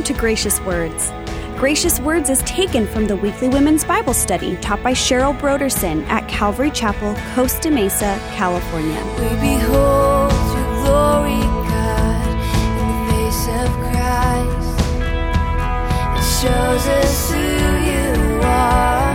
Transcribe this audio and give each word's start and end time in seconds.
Welcome 0.00 0.14
to 0.14 0.20
Gracious 0.22 0.58
Words. 0.62 1.12
Gracious 1.58 2.00
Words 2.00 2.30
is 2.30 2.38
taken 2.44 2.86
from 2.86 3.06
the 3.06 3.16
weekly 3.16 3.50
women's 3.50 3.84
Bible 3.84 4.14
study 4.14 4.56
taught 4.56 4.82
by 4.82 4.94
Cheryl 4.94 5.38
Brodersen 5.38 6.06
at 6.06 6.26
Calvary 6.26 6.70
Chapel, 6.70 7.14
Costa 7.34 7.70
Mesa, 7.70 8.18
California. 8.32 8.96
We 9.18 9.28
behold 9.58 10.32
your 10.56 10.68
glory, 10.80 11.42
God, 11.68 12.28
in 12.80 12.86
the 12.88 13.00
face 13.12 13.44
of 13.60 13.68
Christ. 13.76 14.80
It 16.16 16.24
shows 16.40 16.84
us 16.86 17.30
who 17.30 17.44
you 17.84 18.40
are, 18.40 19.12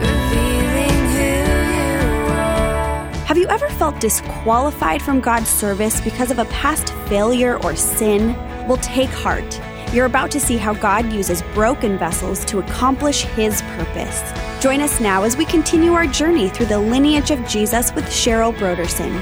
revealing 0.00 0.98
who 1.14 1.30
you 1.76 2.26
are. 2.32 3.06
Have 3.26 3.38
you 3.38 3.46
ever 3.46 3.68
felt 3.68 4.00
disqualified 4.00 5.00
from 5.00 5.20
God's 5.20 5.48
service 5.48 6.00
because 6.00 6.32
of 6.32 6.40
a 6.40 6.44
past 6.46 6.92
failure 7.06 7.56
or 7.62 7.76
sin? 7.76 8.36
Well, 8.68 8.76
take 8.76 9.08
heart. 9.08 9.60
You're 9.94 10.04
about 10.04 10.30
to 10.32 10.40
see 10.40 10.58
how 10.58 10.74
God 10.74 11.10
uses 11.10 11.40
broken 11.54 11.96
vessels 11.96 12.44
to 12.44 12.58
accomplish 12.58 13.22
His 13.22 13.62
purpose. 13.62 14.22
Join 14.62 14.82
us 14.82 15.00
now 15.00 15.22
as 15.22 15.38
we 15.38 15.46
continue 15.46 15.94
our 15.94 16.06
journey 16.06 16.50
through 16.50 16.66
the 16.66 16.78
lineage 16.78 17.30
of 17.30 17.44
Jesus 17.48 17.94
with 17.94 18.04
Cheryl 18.04 18.54
Brodersen. 18.54 19.18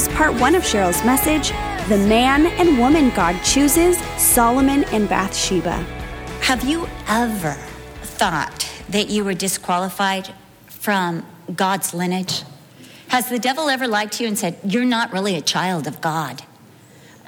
Is 0.00 0.08
part 0.08 0.32
one 0.40 0.54
of 0.54 0.62
Cheryl's 0.62 1.04
message 1.04 1.50
The 1.90 1.98
Man 2.08 2.46
and 2.46 2.78
Woman 2.78 3.10
God 3.10 3.38
Chooses, 3.44 3.98
Solomon 4.16 4.84
and 4.94 5.06
Bathsheba. 5.06 5.76
Have 6.40 6.64
you 6.64 6.88
ever 7.06 7.52
thought 8.00 8.66
that 8.88 9.10
you 9.10 9.26
were 9.26 9.34
disqualified 9.34 10.32
from 10.68 11.26
God's 11.54 11.92
lineage? 11.92 12.44
Has 13.08 13.28
the 13.28 13.38
devil 13.38 13.68
ever 13.68 13.86
lied 13.86 14.10
to 14.12 14.22
you 14.22 14.28
and 14.28 14.38
said, 14.38 14.58
You're 14.64 14.86
not 14.86 15.12
really 15.12 15.36
a 15.36 15.42
child 15.42 15.86
of 15.86 16.00
God? 16.00 16.44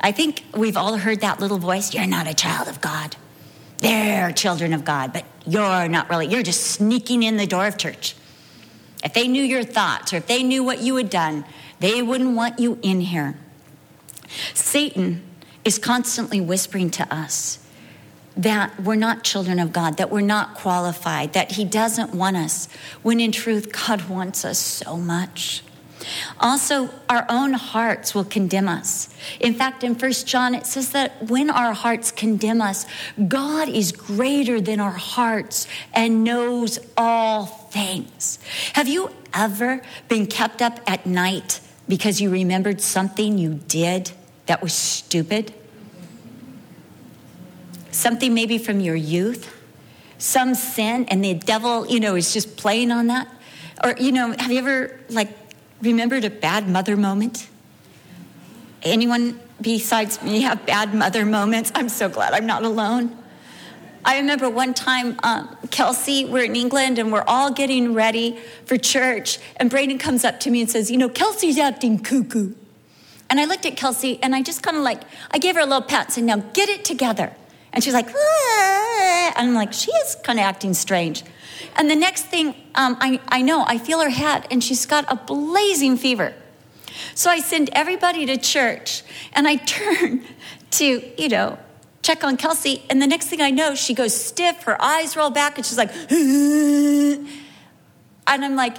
I 0.01 0.11
think 0.11 0.43
we've 0.57 0.79
all 0.79 0.97
heard 0.97 1.21
that 1.21 1.41
little 1.41 1.59
voice, 1.59 1.93
You're 1.93 2.07
not 2.07 2.27
a 2.27 2.33
child 2.33 2.69
of 2.69 2.81
God. 2.81 3.17
They're 3.81 4.33
children 4.33 4.73
of 4.73 4.83
God, 4.83 5.13
but 5.13 5.27
you're 5.45 5.89
not 5.89 6.09
really. 6.09 6.29
You're 6.29 6.43
just 6.43 6.69
sneaking 6.69 7.23
in 7.23 7.37
the 7.37 7.47
door 7.47 7.67
of 7.67 7.77
church. 7.77 8.15
If 9.03 9.15
they 9.15 9.29
knew 9.29 9.43
your 9.43 9.65
thoughts 9.65 10.13
or 10.13 10.17
if 10.17 10.27
they 10.27 10.43
knew 10.43 10.63
what 10.63 10.81
you 10.81 10.97
had 10.97 11.11
done, 11.11 11.45
they 11.81 12.03
wouldn't 12.03 12.37
want 12.37 12.59
you 12.59 12.79
in 12.83 13.01
here. 13.01 13.37
Satan 14.55 15.23
is 15.65 15.79
constantly 15.79 16.41
whispering 16.41 16.91
to 16.91 17.15
us 17.15 17.59
that 18.37 18.81
we're 18.81 18.95
not 18.95 19.25
children 19.25 19.59
of 19.59 19.73
God, 19.73 19.99
that 19.99 20.11
we're 20.11 20.21
not 20.21 20.55
qualified, 20.55 21.35
that 21.35 21.53
He 21.53 21.65
doesn't 21.65 22.15
want 22.15 22.37
us, 22.37 22.69
when 23.03 23.21
in 23.21 23.33
truth, 23.33 23.73
God 23.87 24.09
wants 24.09 24.45
us 24.45 24.59
so 24.59 24.97
much. 24.97 25.63
Also, 26.41 26.89
our 27.09 27.27
own 27.29 27.53
hearts 27.53 28.15
will 28.15 28.25
condemn 28.25 28.69
us. 28.69 29.15
In 29.39 29.55
fact, 29.55 29.85
in 29.85 29.95
First 29.95 30.27
John, 30.27 30.55
it 30.55 30.67
says 30.67 30.91
that 30.91 31.29
when 31.29 31.51
our 31.51 31.73
hearts 31.73 32.11
condemn 32.11 32.61
us, 32.61 32.87
God 33.29 33.69
is 33.69 33.93
greater 33.93 34.61
than 34.61 34.81
our 34.81 34.91
hearts 34.91 35.69
and 35.93 36.25
knows 36.25 36.79
all 36.97 37.62
things. 37.73 38.39
Have 38.75 38.89
you 38.89 39.11
ever 39.33 39.83
been 40.09 40.27
kept 40.27 40.63
up 40.63 40.79
at 40.87 41.07
night 41.07 41.61
because 41.89 42.21
you 42.21 42.31
remembered 42.31 42.81
something 42.81 43.39
you 43.39 43.61
did 43.67 44.13
that 44.47 44.63
was 44.63 44.73
stupid? 44.73 45.53
something 47.93 48.35
maybe 48.35 48.59
from 48.59 48.81
your 48.81 48.97
youth, 48.97 49.55
some 50.19 50.55
sin, 50.55 51.05
and 51.09 51.25
the 51.25 51.35
devil, 51.35 51.87
you 51.87 52.01
know, 52.01 52.17
is 52.17 52.33
just 52.33 52.57
playing 52.57 52.91
on 52.91 53.07
that? 53.07 53.29
Or, 53.85 53.95
you 53.99 54.13
know, 54.13 54.35
have 54.39 54.51
you 54.51 54.59
ever, 54.59 55.01
like, 55.09 55.29
remembered 55.81 56.25
a 56.25 56.31
bad 56.31 56.69
mother 56.69 56.97
moment? 56.97 57.49
Anyone 58.83 59.39
besides 59.61 60.21
me 60.23 60.43
have 60.43 60.67
bad 60.67 60.95
mother 60.95 61.25
moments? 61.25 61.71
I'm 61.75 61.89
so 61.89 62.09
glad 62.09 62.33
I'm 62.33 62.47
not 62.47 62.65
alone. 62.65 63.17
I 64.05 64.19
remember 64.19 64.51
one 64.51 64.75
time, 64.75 65.19
um, 65.23 65.57
Kelsey, 65.71 66.25
we're 66.25 66.45
in 66.45 66.57
England 66.57 66.99
and 66.99 67.13
we're 67.13 67.25
all 67.27 67.53
getting 67.53 67.95
ready 67.95 68.39
for 68.65 68.77
church, 68.77 69.39
and 69.57 69.71
Brayden 69.71 70.01
comes 70.01 70.25
up 70.25 70.41
to 70.41 70.51
me 70.51 70.61
and 70.61 70.71
says, 70.71 70.91
You 70.91 70.99
know, 70.99 71.09
Kelsey's 71.09 71.59
acting 71.59 71.99
cuckoo. 71.99 72.55
And 73.31 73.41
I 73.41 73.45
looked 73.45 73.65
at 73.65 73.77
Kelsey 73.77 74.19
and 74.23 74.35
I 74.35 74.43
just 74.43 74.63
kind 74.63 74.77
of 74.77 74.83
like, 74.83 75.03
I 75.31 75.39
gave 75.39 75.55
her 75.55 75.61
a 75.61 75.67
little 75.67 75.83
pat 75.83 76.07
and 76.07 76.13
said, 76.13 76.25
Now 76.25 76.37
get 76.37 76.69
it 76.69 76.85
together. 76.85 77.33
And 77.73 77.83
she's 77.83 77.95
like, 77.95 78.09
and 78.09 79.49
I'm 79.49 79.55
like, 79.55 79.73
she 79.73 79.91
is 79.91 80.17
kind 80.17 80.39
of 80.39 80.45
acting 80.45 80.75
strange. 80.75 81.25
And 81.77 81.91
the 81.91 81.97
next 81.97 82.27
thing 82.27 82.49
um, 82.75 82.97
I, 83.01 83.21
I 83.29 83.43
know, 83.43 83.65
I 83.67 83.79
feel 83.79 84.01
her 84.01 84.11
head, 84.11 84.47
and 84.51 84.63
she's 84.63 84.85
got 84.85 85.11
a 85.11 85.17
blazing 85.17 85.97
fever. 85.97 86.35
So 87.15 87.31
I 87.31 87.41
send 87.41 87.71
everybody 87.73 88.27
to 88.27 88.37
church, 88.37 89.03
and 89.33 89.49
I 89.49 89.57
turn 89.67 90.23
to, 90.73 91.13
you 91.23 91.29
know, 91.29 91.59
check 92.03 92.25
on 92.25 92.37
Kelsey. 92.37 92.85
And 92.91 93.01
the 93.01 93.07
next 93.07 93.29
thing 93.29 93.41
I 93.41 93.51
know, 93.51 93.75
she 93.75 93.95
goes 93.95 94.15
stiff, 94.15 94.63
her 94.65 94.81
eyes 94.83 95.17
roll 95.17 95.31
back, 95.31 95.57
and 95.57 95.65
she's 95.65 95.79
like, 95.79 95.91
and 96.11 97.29
I'm 98.27 98.57
like, 98.57 98.77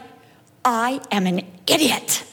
I 0.64 1.02
am 1.12 1.26
an 1.28 1.46
idiot. 1.68 2.26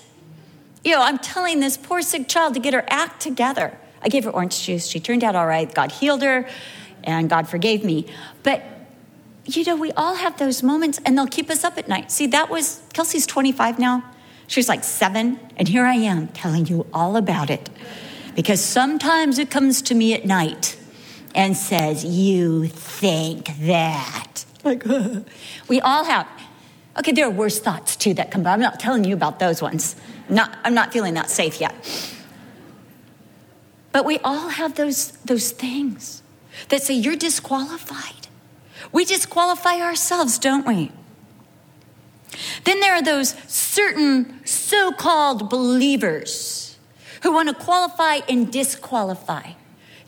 You 0.85 0.93
know, 0.93 1.03
I'm 1.03 1.19
telling 1.19 1.61
this 1.61 1.77
poor 1.77 2.03
sick 2.03 2.29
child 2.29 2.55
to 2.55 2.61
get 2.61 2.75
her 2.75 2.85
act 2.89 3.21
together. 3.21 3.77
I 4.03 4.09
gave 4.09 4.25
her 4.25 4.31
orange 4.31 4.63
juice. 4.63 4.87
She 4.87 4.99
turned 4.99 5.23
out 5.25 5.37
all 5.37 5.47
right. 5.47 5.73
God 5.73 5.93
healed 5.93 6.23
her 6.23 6.49
and 7.05 7.29
God 7.29 7.49
forgave 7.49 7.85
me. 7.85 8.07
But, 8.43 8.63
you 9.45 9.65
know, 9.65 9.77
we 9.77 9.93
all 9.93 10.15
have 10.15 10.39
those 10.39 10.63
moments 10.63 10.99
and 11.05 11.19
they'll 11.19 11.27
keep 11.27 11.51
us 11.51 11.65
up 11.65 11.77
at 11.77 11.87
night. 11.87 12.11
See, 12.11 12.29
that 12.29 12.49
was, 12.49 12.81
Kelsey's 12.95 13.27
25 13.27 13.79
now. 13.79 14.03
She's 14.47 14.69
like 14.69 14.83
seven. 14.83 15.39
And 15.57 15.69
here 15.69 15.85
I 15.85 15.97
am 15.97 16.29
telling 16.29 16.67
you 16.67 16.87
all 16.95 17.17
about 17.17 17.51
it. 17.51 17.69
Because 18.35 18.61
sometimes 18.65 19.39
it 19.39 19.51
comes 19.51 19.83
to 19.83 19.95
me 19.95 20.15
at 20.15 20.25
night 20.25 20.79
and 21.35 21.57
says, 21.57 22.05
You 22.05 22.67
think 22.67 23.47
that. 23.61 24.45
Like, 24.65 24.87
uh. 24.87 25.21
we 25.69 25.81
all 25.81 26.05
have. 26.05 26.27
Okay, 26.99 27.13
there 27.13 27.27
are 27.27 27.31
worse 27.31 27.59
thoughts 27.59 27.97
too 27.97 28.15
that 28.15 28.31
come, 28.31 28.43
but 28.43 28.51
I'm 28.51 28.61
not 28.61 28.81
telling 28.81 29.05
you 29.05 29.15
about 29.15 29.39
those 29.39 29.63
ones. 29.63 29.97
Not, 30.29 30.59
I'm 30.65 30.75
not 30.75 30.93
feeling 30.93 31.15
that 31.15 31.31
safe 31.31 31.61
yet. 31.61 31.75
But 33.93 34.05
we 34.05 34.19
all 34.19 34.49
have 34.49 34.75
those, 34.75 35.13
those 35.25 35.51
things 35.51 36.23
that 36.69 36.83
say 36.83 36.95
you're 36.95 37.17
disqualified. 37.17 38.29
We 38.93 39.05
disqualify 39.05 39.81
ourselves, 39.81 40.39
don't 40.39 40.67
we? 40.67 40.93
Then 42.65 42.81
there 42.81 42.95
are 42.95 43.03
those 43.03 43.31
certain 43.49 44.45
so 44.47 44.93
called 44.93 45.51
believers 45.51 46.77
who 47.23 47.33
want 47.33 47.49
to 47.49 47.55
qualify 47.55 48.21
and 48.29 48.53
disqualify. 48.53 49.53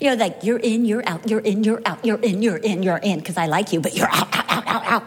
You 0.02 0.10
know, 0.10 0.16
like 0.16 0.42
you're 0.42 0.58
in, 0.58 0.84
you're 0.84 1.08
out, 1.08 1.30
you're 1.30 1.38
in, 1.38 1.62
you're 1.62 1.80
out, 1.86 2.04
you're 2.04 2.18
in, 2.18 2.42
you're 2.42 2.56
in, 2.56 2.82
you're 2.82 2.96
in, 2.96 3.20
because 3.20 3.36
I 3.36 3.46
like 3.46 3.72
you, 3.72 3.78
but 3.78 3.94
you're 3.94 4.10
out, 4.10 4.34
out, 4.34 4.50
out, 4.50 4.66
out, 4.66 4.84
out. 4.84 5.04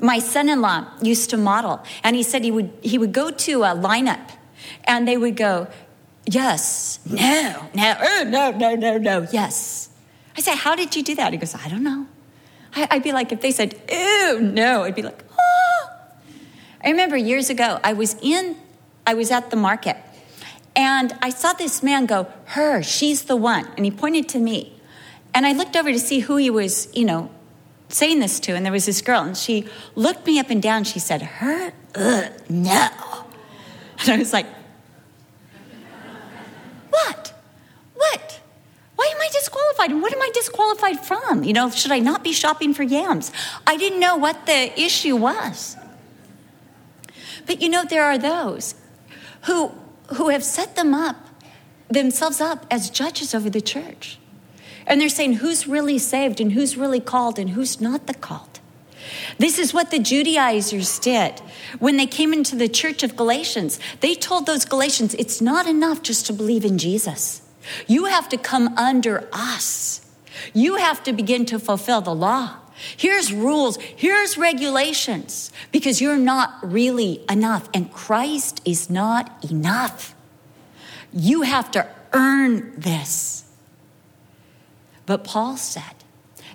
My 0.00 0.18
son 0.18 0.48
in 0.48 0.62
law 0.62 0.86
used 1.02 1.28
to 1.28 1.36
model, 1.36 1.84
and 2.02 2.16
he 2.16 2.22
said 2.22 2.42
he 2.42 2.50
would, 2.50 2.72
he 2.80 2.96
would 2.96 3.12
go 3.12 3.30
to 3.30 3.64
a 3.64 3.74
lineup, 3.76 4.30
and 4.84 5.06
they 5.06 5.18
would 5.18 5.36
go, 5.36 5.68
Yes. 6.24 7.00
No. 7.04 7.68
No. 7.74 7.96
Oh, 8.00 8.24
no, 8.26 8.50
no, 8.50 8.74
no, 8.76 8.96
no. 8.96 9.26
Yes. 9.30 9.90
I 10.38 10.40
said, 10.40 10.54
How 10.54 10.74
did 10.74 10.96
you 10.96 11.02
do 11.02 11.14
that? 11.16 11.34
He 11.34 11.38
goes, 11.38 11.54
I 11.54 11.68
don't 11.68 11.84
know. 11.84 12.06
I, 12.74 12.88
would 12.94 13.02
be 13.02 13.12
like, 13.12 13.30
if 13.30 13.42
they 13.42 13.52
said, 13.52 13.78
Ew, 13.92 14.40
no, 14.40 14.84
I'd 14.84 14.94
be 14.94 15.02
like, 15.02 15.22
Oh. 15.38 15.90
I 16.82 16.92
remember 16.92 17.18
years 17.18 17.50
ago, 17.50 17.78
I 17.84 17.92
was 17.92 18.16
in, 18.22 18.56
I 19.06 19.12
was 19.12 19.30
at 19.30 19.50
the 19.50 19.56
market, 19.56 19.98
and 20.76 21.16
I 21.22 21.30
saw 21.30 21.54
this 21.54 21.82
man 21.82 22.06
go, 22.06 22.28
Her, 22.46 22.82
she's 22.82 23.24
the 23.24 23.36
one. 23.36 23.66
And 23.76 23.84
he 23.84 23.90
pointed 23.90 24.28
to 24.30 24.38
me. 24.38 24.78
And 25.34 25.46
I 25.46 25.52
looked 25.52 25.76
over 25.76 25.90
to 25.90 25.98
see 25.98 26.20
who 26.20 26.36
he 26.36 26.50
was, 26.50 26.88
you 26.94 27.04
know, 27.04 27.30
saying 27.88 28.20
this 28.20 28.38
to. 28.40 28.52
And 28.52 28.64
there 28.64 28.72
was 28.72 28.86
this 28.86 29.00
girl, 29.00 29.22
and 29.22 29.36
she 29.36 29.66
looked 29.94 30.26
me 30.26 30.38
up 30.38 30.50
and 30.50 30.62
down. 30.62 30.84
She 30.84 30.98
said, 30.98 31.22
Her? 31.22 31.72
Ugh, 31.94 32.32
no. 32.48 32.88
And 34.00 34.10
I 34.10 34.16
was 34.18 34.32
like, 34.32 34.46
what? 36.90 37.34
What? 37.94 38.40
Why 38.96 39.10
am 39.14 39.20
I 39.20 39.28
disqualified? 39.32 39.90
And 39.90 40.02
what 40.02 40.12
am 40.12 40.22
I 40.22 40.30
disqualified 40.32 41.04
from? 41.04 41.44
You 41.44 41.52
know, 41.52 41.70
should 41.70 41.92
I 41.92 41.98
not 41.98 42.24
be 42.24 42.32
shopping 42.32 42.74
for 42.74 42.82
yams? 42.82 43.32
I 43.66 43.76
didn't 43.76 44.00
know 44.00 44.16
what 44.16 44.46
the 44.46 44.78
issue 44.80 45.16
was. 45.16 45.76
But 47.46 47.62
you 47.62 47.68
know, 47.68 47.84
there 47.84 48.04
are 48.04 48.18
those 48.18 48.74
who, 49.42 49.72
who 50.14 50.28
have 50.28 50.44
set 50.44 50.76
them 50.76 50.94
up, 50.94 51.16
themselves 51.88 52.40
up 52.40 52.66
as 52.70 52.90
judges 52.90 53.34
over 53.34 53.50
the 53.50 53.60
church. 53.60 54.18
And 54.86 55.00
they're 55.00 55.08
saying 55.08 55.34
who's 55.34 55.66
really 55.66 55.98
saved 55.98 56.40
and 56.40 56.52
who's 56.52 56.76
really 56.76 57.00
called 57.00 57.38
and 57.38 57.50
who's 57.50 57.80
not 57.80 58.06
the 58.06 58.14
called. 58.14 58.60
This 59.38 59.58
is 59.58 59.74
what 59.74 59.90
the 59.90 59.98
Judaizers 59.98 60.98
did 60.98 61.40
when 61.78 61.96
they 61.96 62.06
came 62.06 62.32
into 62.32 62.56
the 62.56 62.68
church 62.68 63.02
of 63.02 63.16
Galatians. 63.16 63.78
They 64.00 64.14
told 64.14 64.46
those 64.46 64.64
Galatians, 64.64 65.14
it's 65.14 65.40
not 65.40 65.66
enough 65.66 66.02
just 66.02 66.26
to 66.26 66.32
believe 66.32 66.64
in 66.64 66.78
Jesus. 66.78 67.42
You 67.86 68.06
have 68.06 68.28
to 68.30 68.36
come 68.36 68.76
under 68.76 69.28
us. 69.32 70.00
You 70.54 70.76
have 70.76 71.02
to 71.04 71.12
begin 71.12 71.46
to 71.46 71.58
fulfill 71.58 72.00
the 72.00 72.14
law. 72.14 72.56
Here's 72.96 73.32
rules, 73.32 73.78
here's 73.78 74.36
regulations, 74.36 75.50
because 75.72 76.00
you're 76.00 76.18
not 76.18 76.58
really 76.62 77.24
enough, 77.30 77.68
and 77.72 77.90
Christ 77.92 78.60
is 78.64 78.90
not 78.90 79.50
enough. 79.50 80.14
You 81.12 81.42
have 81.42 81.70
to 81.72 81.88
earn 82.12 82.78
this. 82.78 83.44
But 85.06 85.24
Paul 85.24 85.56
said 85.56 86.04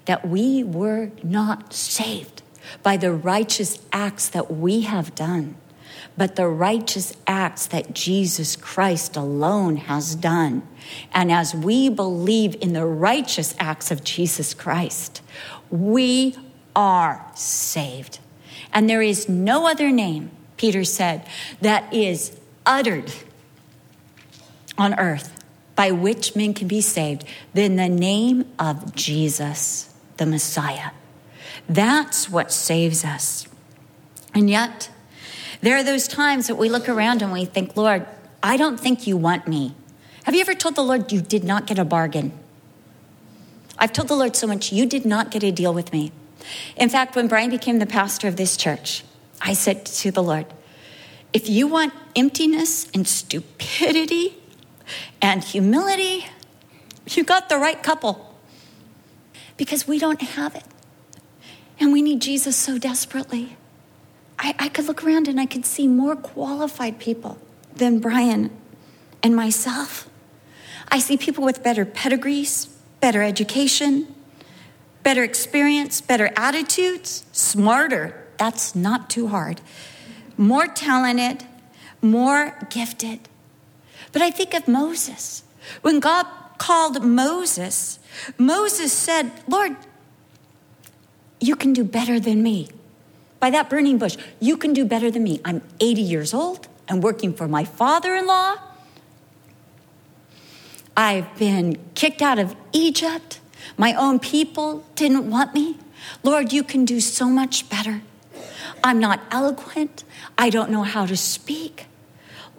that 0.06 0.28
we 0.28 0.64
were 0.64 1.12
not 1.24 1.74
saved 1.74 2.44
by 2.84 2.98
the 2.98 3.12
righteous 3.12 3.80
acts 3.92 4.30
that 4.30 4.52
we 4.52 4.82
have 4.82 5.16
done, 5.16 5.56
but 6.18 6.36
the 6.36 6.48
righteous 6.48 7.16
acts 7.26 7.66
that 7.68 7.94
Jesus 7.94 8.56
Christ 8.56 9.16
alone 9.16 9.78
has 9.78 10.16
done. 10.16 10.68
And 11.14 11.32
as 11.32 11.56
we 11.56 11.90
believe 11.90 12.56
in 12.62 12.74
the 12.74 12.86
righteous 12.86 13.56
acts 13.60 13.90
of 13.92 14.04
Jesus 14.04 14.54
Christ, 14.54 15.22
we 15.72 16.36
are 16.76 17.26
saved. 17.36 18.20
And 18.74 18.90
there 18.90 19.02
is 19.02 19.28
no 19.28 19.68
other 19.68 19.90
name, 19.90 20.32
Peter 20.58 20.84
said, 20.84 21.26
that 21.62 21.94
is 21.94 22.40
uttered 22.66 23.12
on 24.78 24.98
earth 25.00 25.44
by 25.76 25.92
which 25.92 26.36
men 26.36 26.54
can 26.54 26.68
be 26.68 26.82
saved 26.82 27.24
than 27.54 27.76
the 27.76 27.90
name 27.90 28.46
of 28.60 28.94
Jesus, 28.94 29.94
the 30.18 30.26
Messiah. 30.26 30.92
That's 31.68 32.30
what 32.30 32.52
saves 32.52 33.04
us. 33.04 33.48
And 34.34 34.50
yet, 34.50 34.90
there 35.62 35.78
are 35.78 35.84
those 35.84 36.08
times 36.08 36.48
that 36.48 36.56
we 36.56 36.70
look 36.70 36.90
around 36.90 37.22
and 37.22 37.32
we 37.32 37.46
think, 37.46 37.76
Lord, 37.76 38.06
I 38.44 38.58
don't 38.58 38.80
think 38.80 39.08
you 39.08 39.18
want 39.18 39.48
me. 39.48 39.76
Have 40.24 40.36
you 40.36 40.42
ever 40.42 40.54
told 40.54 40.76
the 40.76 40.84
Lord 40.84 41.12
you 41.12 41.22
did 41.22 41.44
not 41.44 41.68
get 41.68 41.80
a 41.80 41.86
bargain? 41.86 42.32
I've 43.82 43.92
told 43.92 44.08
the 44.10 44.16
Lord 44.16 44.36
so 44.36 44.46
much, 44.46 44.72
you 44.72 44.86
did 44.86 45.06
not 45.08 45.32
get 45.32 45.44
a 45.44 45.52
deal 45.52 45.74
with 45.74 45.92
me. 45.92 46.12
In 46.78 46.88
fact, 46.88 47.16
when 47.16 47.28
Brian 47.28 47.50
became 47.50 47.80
the 47.80 47.88
pastor 47.88 48.28
of 48.28 48.36
this 48.36 48.56
church, 48.56 49.04
I 49.42 49.54
said 49.54 49.88
to 49.88 50.12
the 50.12 50.22
Lord, 50.22 50.46
if 51.34 51.50
you 51.50 51.66
want 51.66 51.92
emptiness 52.16 52.88
and 52.94 53.08
stupidity 53.08 54.38
and 55.20 55.44
humility, 55.44 56.28
you 57.10 57.24
got 57.24 57.50
the 57.50 57.58
right 57.58 57.82
couple. 57.82 58.36
Because 59.58 59.88
we 59.88 59.98
don't 59.98 60.22
have 60.22 60.56
it. 60.56 60.64
And 61.80 61.92
we 61.92 62.04
need 62.04 62.22
Jesus 62.22 62.56
so 62.56 62.78
desperately. 62.78 63.58
I, 64.38 64.54
I 64.60 64.70
could 64.70 64.86
look 64.86 65.04
around 65.04 65.28
and 65.28 65.40
I 65.40 65.48
could 65.48 65.66
see 65.66 65.88
more 65.88 66.16
qualified 66.16 67.00
people 67.00 67.40
than 67.76 68.00
Brian 68.00 68.52
and 69.24 69.36
myself. 69.36 70.08
I 70.90 71.00
see 71.00 71.18
people 71.18 71.44
with 71.44 71.64
better 71.64 71.86
pedigrees, 71.86 72.70
better 73.02 73.22
education, 73.24 74.16
better 75.04 75.24
experience, 75.24 76.00
better 76.00 76.32
attitudes, 76.36 77.26
smarter. 77.32 78.28
That's 78.38 78.76
not 78.76 79.10
too 79.10 79.28
hard. 79.28 79.60
More 80.38 80.68
talented, 80.68 81.46
more 82.02 82.58
gifted. 82.70 83.20
But 84.12 84.22
I 84.22 84.32
think 84.32 84.54
of 84.54 84.68
Moses. 84.68 85.44
When 85.82 86.00
God 86.00 86.26
called 86.58 87.04
Moses, 87.04 88.00
Moses 88.38 88.94
said, 88.94 89.32
Lord, 89.48 89.76
you 91.40 91.56
can 91.56 91.74
do 91.74 91.84
better 91.84 92.20
than 92.20 92.44
me. 92.44 92.70
By 93.40 93.50
that 93.50 93.70
burning 93.70 93.98
bush, 93.98 94.18
you 94.40 94.58
can 94.58 94.74
do 94.74 94.86
better 94.86 95.10
than 95.10 95.24
me. 95.24 95.42
I'm 95.44 95.62
80 95.80 96.02
years 96.02 96.34
old. 96.34 96.68
I'm 96.88 97.02
working 97.02 97.34
for 97.34 97.48
my 97.48 97.64
father 97.64 98.16
in 98.16 98.28
law. 98.28 98.58
I've 100.96 101.36
been 101.38 101.78
kicked 101.96 102.22
out 102.22 102.40
of 102.40 102.56
Egypt. 102.74 103.40
My 103.78 103.94
own 103.94 104.20
people 104.20 104.86
didn't 104.96 105.30
want 105.30 105.54
me. 105.54 105.78
Lord, 106.24 106.52
you 106.52 106.64
can 106.64 106.86
do 106.86 107.00
so 107.00 107.28
much 107.28 107.70
better. 107.70 108.02
I'm 108.84 109.00
not 109.00 109.22
eloquent. 109.32 110.04
I 110.38 110.50
don't 110.50 110.72
know 110.72 110.84
how 110.84 111.06
to 111.06 111.16
speak. 111.16 111.86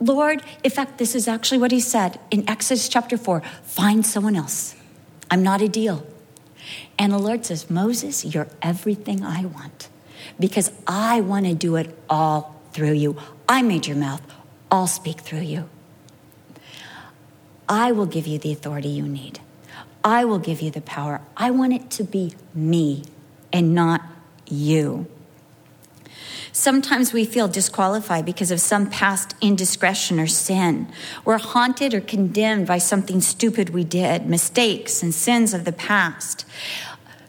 Lord, 0.01 0.43
in 0.65 0.71
fact, 0.71 0.99
this 0.99 1.15
is 1.15 1.29
actually 1.29 1.59
what 1.59 1.71
he 1.71 1.81
said 1.81 2.19
in 2.31 2.49
Exodus 2.49 2.89
chapter 2.89 3.17
4 3.17 3.41
find 3.63 4.05
someone 4.05 4.37
else. 4.37 4.75
I'm 5.31 5.43
not 5.43 5.63
a 5.63 5.69
deal. 5.69 6.07
And 6.99 7.13
the 7.13 7.19
Lord 7.19 7.45
says, 7.45 7.71
Moses, 7.71 8.25
you're 8.25 8.49
everything 8.61 9.25
I 9.25 9.45
want 9.45 9.89
because 10.39 10.71
I 10.87 11.21
want 11.21 11.47
to 11.47 11.55
do 11.55 11.77
it 11.77 11.97
all 12.09 12.61
through 12.73 12.93
you. 12.93 13.17
I 13.49 13.63
made 13.63 13.87
your 13.87 13.97
mouth, 13.97 14.23
I'll 14.71 14.87
speak 14.87 15.21
through 15.21 15.41
you. 15.41 15.69
I 17.69 17.93
will 17.93 18.07
give 18.07 18.27
you 18.27 18.39
the 18.39 18.53
authority 18.53 18.89
you 18.89 19.07
need. 19.07 19.41
I 20.05 20.25
will 20.25 20.39
give 20.39 20.61
you 20.61 20.71
the 20.71 20.81
power. 20.81 21.21
I 21.37 21.51
want 21.51 21.73
it 21.73 21.91
to 21.93 22.05
be 22.05 22.35
me 22.55 23.05
and 23.53 23.75
not 23.75 24.03
you. 24.47 25.07
Sometimes 26.55 27.15
we 27.15 27.25
feel 27.25 27.49
disqualified 27.49 28.27
because 28.27 28.51
of 28.51 28.61
some 28.61 28.91
past 28.91 29.35
indiscretion 29.41 30.21
or 30.21 30.27
sin. 30.27 30.87
We're 31.25 31.39
haunted 31.39 31.95
or 31.95 32.01
condemned 32.01 32.67
by 32.67 32.77
something 32.79 33.23
stupid 33.23 33.71
we 33.71 33.85
did, 33.85 34.27
mistakes 34.27 35.03
and 35.03 35.15
sins 35.15 35.55
of 35.55 35.65
the 35.65 35.73
past. 35.73 36.45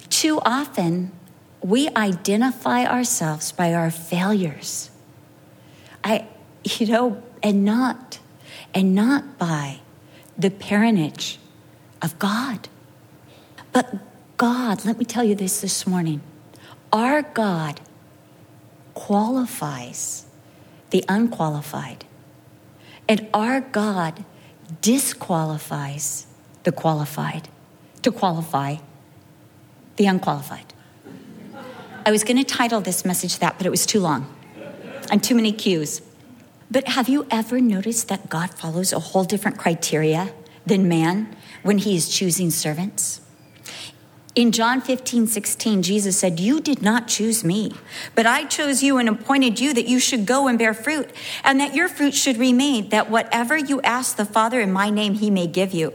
Too 0.10 0.40
often, 0.46 1.12
we 1.62 1.88
identify 1.96 2.86
ourselves 2.86 3.54
by 3.54 3.74
our 3.74 3.90
failures. 3.90 4.92
I, 6.04 6.28
you 6.66 6.88
know, 6.88 7.24
and 7.42 7.64
not, 7.64 8.20
and 8.74 8.94
not 8.94 9.38
by 9.38 9.80
the 10.38 10.50
parentage 10.50 11.40
of 12.02 12.18
God. 12.20 12.70
But 13.72 13.96
God, 14.38 14.86
let 14.86 14.98
me 14.98 15.06
tell 15.06 15.24
you 15.24 15.36
this 15.36 15.62
this 15.62 15.88
morning 15.88 16.22
our 16.92 17.22
God 17.22 17.82
qualifies 18.94 20.26
the 20.92 21.04
unqualified, 21.10 22.06
and 23.10 23.28
our 23.34 23.62
God 23.62 24.24
disqualifies 24.82 26.28
the 26.64 26.72
qualified 26.72 27.50
to 28.04 28.12
qualify 28.12 28.76
the 29.96 30.06
unqualified. 30.06 30.74
I 32.06 32.12
was 32.12 32.24
going 32.24 32.38
to 32.38 32.44
title 32.44 32.82
this 32.82 33.06
message 33.06 33.40
that, 33.40 33.58
but 33.58 33.66
it 33.66 33.70
was 33.70 33.86
too 33.86 34.00
long 34.00 34.34
and 35.10 35.24
too 35.24 35.36
many 35.36 35.52
cues. 35.52 36.02
But 36.74 36.88
have 36.88 37.08
you 37.08 37.28
ever 37.30 37.62
noticed 37.62 38.08
that 38.08 38.32
God 38.32 38.50
follows 38.50 38.94
a 38.94 39.00
whole 39.00 39.26
different 39.26 39.60
criteria 39.60 40.34
than 40.66 40.88
man 40.88 41.38
when 41.62 41.78
he 41.78 41.96
is 41.96 42.10
choosing 42.10 42.50
servants? 42.50 43.22
In 44.34 44.52
John 44.52 44.82
15, 44.82 45.28
16, 45.28 45.84
Jesus 45.84 46.18
said, 46.18 46.40
You 46.40 46.60
did 46.60 46.82
not 46.82 47.08
choose 47.08 47.44
me, 47.44 47.74
but 48.16 48.26
I 48.26 48.46
chose 48.46 48.82
you 48.82 48.98
and 48.98 49.08
appointed 49.08 49.60
you 49.60 49.76
that 49.76 49.88
you 49.88 50.00
should 50.00 50.26
go 50.26 50.48
and 50.48 50.58
bear 50.58 50.74
fruit, 50.74 51.12
and 51.44 51.60
that 51.60 51.76
your 51.76 51.88
fruit 51.88 52.16
should 52.16 52.38
remain, 52.38 52.90
that 52.90 53.08
whatever 53.08 53.56
you 53.56 53.80
ask 53.84 54.16
the 54.16 54.26
Father 54.26 54.60
in 54.60 54.74
my 54.74 54.90
name, 54.90 55.14
he 55.14 55.30
may 55.30 55.46
give 55.46 55.76
you. 55.76 55.94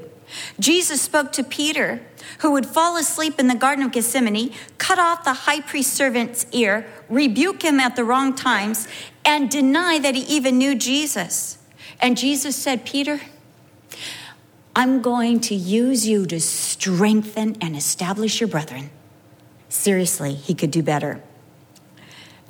Jesus 0.58 1.00
spoke 1.00 1.32
to 1.32 1.42
Peter, 1.42 2.00
who 2.40 2.52
would 2.52 2.66
fall 2.66 2.96
asleep 2.96 3.38
in 3.38 3.48
the 3.48 3.54
Garden 3.54 3.84
of 3.84 3.92
Gethsemane, 3.92 4.52
cut 4.76 4.98
off 4.98 5.24
the 5.24 5.32
high 5.32 5.60
priest 5.60 5.94
servant's 5.94 6.46
ear, 6.52 6.86
rebuke 7.08 7.62
him 7.62 7.80
at 7.80 7.96
the 7.96 8.04
wrong 8.04 8.34
times, 8.34 8.88
and 9.24 9.50
deny 9.50 9.98
that 9.98 10.14
he 10.14 10.22
even 10.22 10.58
knew 10.58 10.74
Jesus. 10.74 11.58
And 12.00 12.16
Jesus 12.16 12.56
said, 12.56 12.84
Peter, 12.84 13.20
I'm 14.76 15.02
going 15.02 15.40
to 15.40 15.54
use 15.54 16.06
you 16.06 16.26
to 16.26 16.40
strengthen 16.40 17.56
and 17.60 17.74
establish 17.74 18.40
your 18.40 18.48
brethren. 18.48 18.90
Seriously, 19.68 20.34
he 20.34 20.54
could 20.54 20.70
do 20.70 20.82
better. 20.82 21.20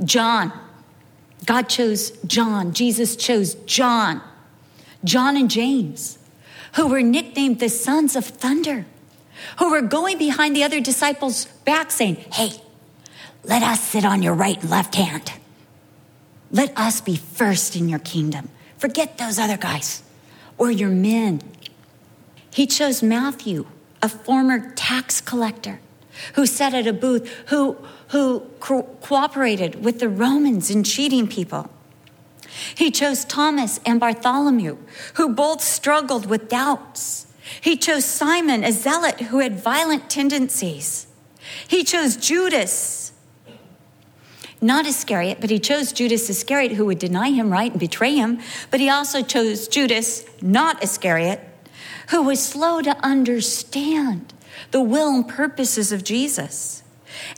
John, 0.05 0.53
God 1.47 1.69
chose 1.69 2.11
John, 2.27 2.73
Jesus 2.73 3.17
chose 3.17 3.55
John, 3.67 4.21
John 5.05 5.37
and 5.37 5.51
James, 5.51 6.18
who 6.75 6.89
were 6.89 7.03
nicknamed 7.03 7.61
the 7.61 7.69
sons 7.69 8.17
of 8.17 8.25
thunder, 8.25 8.87
who 9.59 9.71
were 9.71 9.83
going 9.83 10.19
behind 10.19 10.55
the 10.55 10.65
other 10.65 10.81
disciples' 10.81 11.47
back 11.65 11.91
saying, 11.91 12.17
Hey, 12.33 12.51
let 13.45 13.63
us 13.63 13.81
sit 13.81 14.05
on 14.05 14.23
your 14.23 14.35
right 14.35 14.61
and 14.61 14.71
left 14.71 14.95
hand. 14.95 15.33
Let 16.51 16.77
us 16.79 17.01
be 17.01 17.17
first 17.17 17.77
in 17.77 17.89
your 17.89 17.99
kingdom. 17.99 18.49
Forget 18.79 19.19
those 19.19 19.39
other 19.39 19.57
guys 19.57 20.03
or 20.57 20.71
your 20.71 20.91
men 20.91 21.41
he 22.59 22.67
chose 22.67 23.05
Matthew, 23.05 23.67
a 24.03 24.09
former 24.09 24.73
tax 24.75 25.21
collector 25.21 25.79
who 26.35 26.45
sat 26.45 26.75
at 26.75 26.89
a 26.89 26.93
booth, 26.93 27.29
who, 27.51 27.77
who 28.09 28.41
co- 28.59 28.83
cooperated 29.01 29.85
with 29.85 30.01
the 30.01 30.09
Romans 30.09 30.69
in 30.69 30.83
cheating 30.83 31.29
people. 31.29 31.71
He 32.75 32.91
chose 32.91 33.25
Thomas 33.25 33.81
and 33.85 34.01
Bartholomew, 34.01 34.79
who 35.15 35.35
both 35.35 35.61
struggled 35.61 36.27
with 36.27 36.49
doubts. 36.49 37.27
He 37.61 37.77
chose 37.77 38.05
Simon, 38.05 38.65
a 38.65 38.73
zealot 38.73 39.21
who 39.21 39.39
had 39.41 39.61
violent 39.61 40.11
tendencies. 40.11 41.07
He 41.67 41.85
chose 41.85 42.17
Judas, 42.17 43.13
Not 44.61 44.87
Iscariot, 44.87 45.39
but 45.41 45.51
he 45.51 45.59
chose 45.59 45.93
Judas 45.93 46.29
Iscariot, 46.29 46.73
who 46.73 46.87
would 46.87 46.99
deny 46.99 47.31
him, 47.31 47.51
right, 47.51 47.71
and 47.71 47.81
betray 47.81 48.15
him. 48.15 48.41
But 48.71 48.81
he 48.81 48.91
also 48.91 49.23
chose 49.23 49.69
Judas, 49.69 50.25
not 50.43 50.83
Iscariot, 50.83 51.41
who 52.11 52.23
was 52.23 52.45
slow 52.45 52.83
to 52.83 52.97
understand 53.05 54.35
the 54.71 54.83
will 54.83 55.11
and 55.11 55.29
purposes 55.29 55.93
of 55.93 56.05
Jesus. 56.05 56.83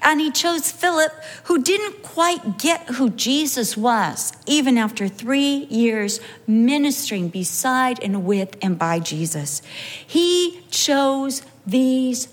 And 0.02 0.20
he 0.20 0.30
chose 0.30 0.70
Philip, 0.70 1.12
who 1.44 1.62
didn't 1.62 2.02
quite 2.02 2.58
get 2.58 2.82
who 2.90 3.10
Jesus 3.10 3.76
was, 3.76 4.32
even 4.46 4.78
after 4.78 5.08
three 5.08 5.66
years 5.70 6.20
ministering 6.46 7.28
beside 7.28 8.02
and 8.02 8.24
with 8.24 8.56
and 8.62 8.78
by 8.78 8.98
Jesus. 8.98 9.62
He 10.06 10.62
chose 10.70 11.42
these 11.66 12.28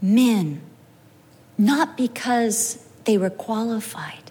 men, 0.00 0.60
not 1.58 1.96
because 1.96 2.84
they 3.04 3.18
were 3.18 3.30
qualified. 3.30 4.30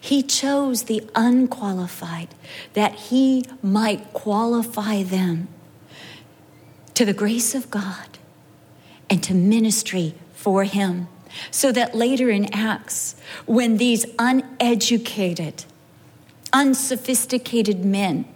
He 0.00 0.22
chose 0.22 0.84
the 0.84 1.08
unqualified 1.14 2.28
that 2.74 2.94
he 2.94 3.44
might 3.62 4.12
qualify 4.12 5.02
them 5.02 5.48
to 6.94 7.04
the 7.04 7.12
grace 7.12 7.54
of 7.54 7.70
God 7.70 8.18
and 9.10 9.22
to 9.24 9.34
ministry 9.34 10.14
for 10.44 10.64
him. 10.64 11.08
So 11.50 11.72
that 11.72 11.94
later 11.94 12.28
in 12.28 12.52
Acts, 12.52 13.16
when 13.46 13.78
these 13.78 14.04
uneducated, 14.18 15.64
unsophisticated 16.52 17.82
men 17.82 18.26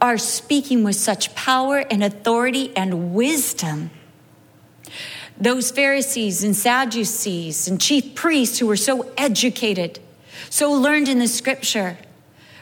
are 0.00 0.16
speaking 0.16 0.84
with 0.84 0.94
such 0.94 1.34
power 1.34 1.78
and 1.90 2.04
authority 2.04 2.74
and 2.76 3.14
wisdom, 3.14 3.90
those 5.36 5.72
Pharisees 5.72 6.44
and 6.44 6.54
Sadducees 6.54 7.66
and 7.66 7.80
chief 7.80 8.14
priests 8.14 8.60
who 8.60 8.68
were 8.68 8.76
so 8.76 9.12
educated, 9.18 9.98
so 10.48 10.70
learned 10.70 11.08
in 11.08 11.18
the 11.18 11.26
scripture, 11.26 11.98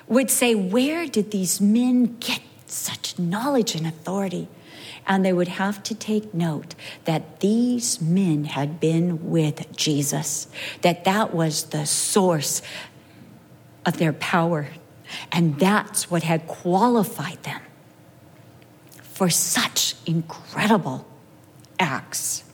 would 0.08 0.30
say, 0.30 0.54
Where 0.54 1.06
did 1.06 1.30
these 1.30 1.60
men 1.60 2.16
get 2.20 2.40
such 2.66 3.18
knowledge 3.18 3.74
and 3.74 3.86
authority? 3.86 4.48
And 5.06 5.24
they 5.24 5.32
would 5.32 5.48
have 5.48 5.82
to 5.84 5.94
take 5.94 6.34
note 6.34 6.74
that 7.04 7.40
these 7.40 8.00
men 8.00 8.44
had 8.44 8.80
been 8.80 9.30
with 9.30 9.76
Jesus, 9.76 10.48
that 10.82 11.04
that 11.04 11.32
was 11.32 11.64
the 11.64 11.86
source 11.86 12.60
of 13.84 13.98
their 13.98 14.12
power. 14.12 14.68
And 15.30 15.58
that's 15.60 16.10
what 16.10 16.24
had 16.24 16.46
qualified 16.46 17.42
them 17.44 17.60
for 19.00 19.30
such 19.30 19.94
incredible 20.04 21.06
acts. 21.78 22.44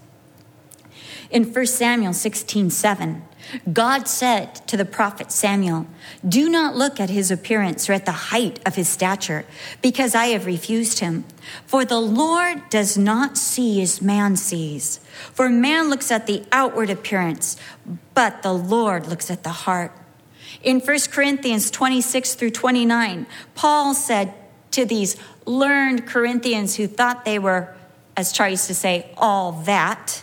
In 1.31 1.45
1 1.45 1.67
Samuel 1.67 2.13
16 2.13 2.71
7, 2.71 3.23
God 3.73 4.09
said 4.09 4.55
to 4.69 4.77
the 4.77 4.85
prophet 4.85 5.31
Samuel, 5.31 5.87
Do 6.27 6.49
not 6.49 6.77
look 6.77 7.01
at 7.01 7.11
his 7.11 7.31
appearance 7.31 7.89
or 7.89 7.93
at 7.93 8.07
the 8.07 8.13
height 8.13 8.61
of 8.67 8.75
his 8.75 8.89
stature, 8.89 9.45
because 9.81 10.15
I 10.15 10.27
have 10.27 10.47
refused 10.47 11.01
him. 11.01 11.25
For 11.67 11.85
the 11.85 12.01
Lord 12.01 12.69
does 12.71 12.97
not 12.97 13.37
see 13.37 13.83
as 13.83 14.01
man 14.01 14.37
sees. 14.37 15.01
For 15.33 15.49
man 15.49 15.91
looks 15.91 16.11
at 16.11 16.27
the 16.27 16.45
outward 16.53 16.91
appearance, 16.91 17.57
but 18.15 18.43
the 18.43 18.55
Lord 18.55 19.07
looks 19.07 19.31
at 19.31 19.43
the 19.43 19.51
heart. 19.51 19.93
In 20.63 20.81
1 20.81 20.99
Corinthians 21.11 21.71
26 21.71 22.35
through 22.35 22.51
29, 22.51 23.27
Paul 23.55 23.95
said 23.95 24.35
to 24.73 24.85
these 24.85 25.17
learned 25.45 26.07
Corinthians 26.07 26.77
who 26.77 26.87
thought 26.87 27.25
they 27.25 27.39
were, 27.39 27.75
as 28.17 28.33
Charlie 28.33 28.53
used 28.53 28.67
to 28.69 28.75
say, 28.75 29.11
all 29.17 29.53
that, 29.53 30.23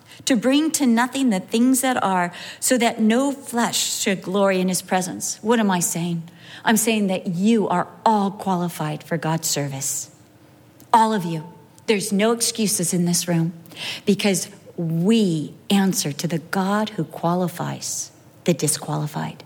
to 0.25 0.35
bring 0.35 0.71
to 0.71 0.85
nothing 0.85 1.29
the 1.29 1.39
things 1.39 1.81
that 1.81 2.01
are, 2.03 2.33
so 2.59 2.77
that 2.77 2.99
no 2.99 3.31
flesh 3.31 3.99
should 3.99 4.21
glory 4.21 4.59
in 4.59 4.67
his 4.67 4.81
presence. 4.81 5.37
What 5.41 5.59
am 5.59 5.71
I 5.71 5.79
saying? 5.79 6.23
I'm 6.63 6.77
saying 6.77 7.07
that 7.07 7.27
you 7.27 7.67
are 7.67 7.87
all 8.05 8.31
qualified 8.31 9.03
for 9.03 9.17
God's 9.17 9.47
service. 9.47 10.11
All 10.93 11.13
of 11.13 11.25
you. 11.25 11.45
There's 11.87 12.11
no 12.11 12.31
excuses 12.31 12.93
in 12.93 13.05
this 13.05 13.27
room 13.27 13.53
because 14.05 14.49
we 14.77 15.53
answer 15.69 16.11
to 16.11 16.27
the 16.27 16.39
God 16.39 16.89
who 16.91 17.03
qualifies 17.03 18.11
the 18.45 18.53
disqualified. 18.53 19.43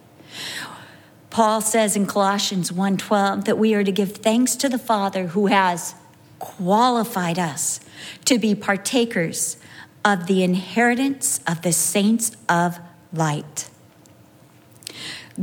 Paul 1.30 1.62
says 1.62 1.96
in 1.96 2.06
Colossians 2.06 2.72
1:12 2.72 3.46
that 3.46 3.58
we 3.58 3.74
are 3.74 3.84
to 3.84 3.92
give 3.92 4.18
thanks 4.18 4.56
to 4.56 4.70
the 4.70 4.78
Father 4.78 5.28
who 5.28 5.48
has 5.48 5.96
qualified 6.40 7.40
us 7.40 7.80
to 8.26 8.38
be 8.38 8.56
partakers 8.56 9.58
of 10.06 10.28
the 10.28 10.44
inheritance 10.44 11.40
of 11.48 11.64
the 11.64 11.74
saints 11.74 12.32
of 12.48 12.80
light. 13.12 13.70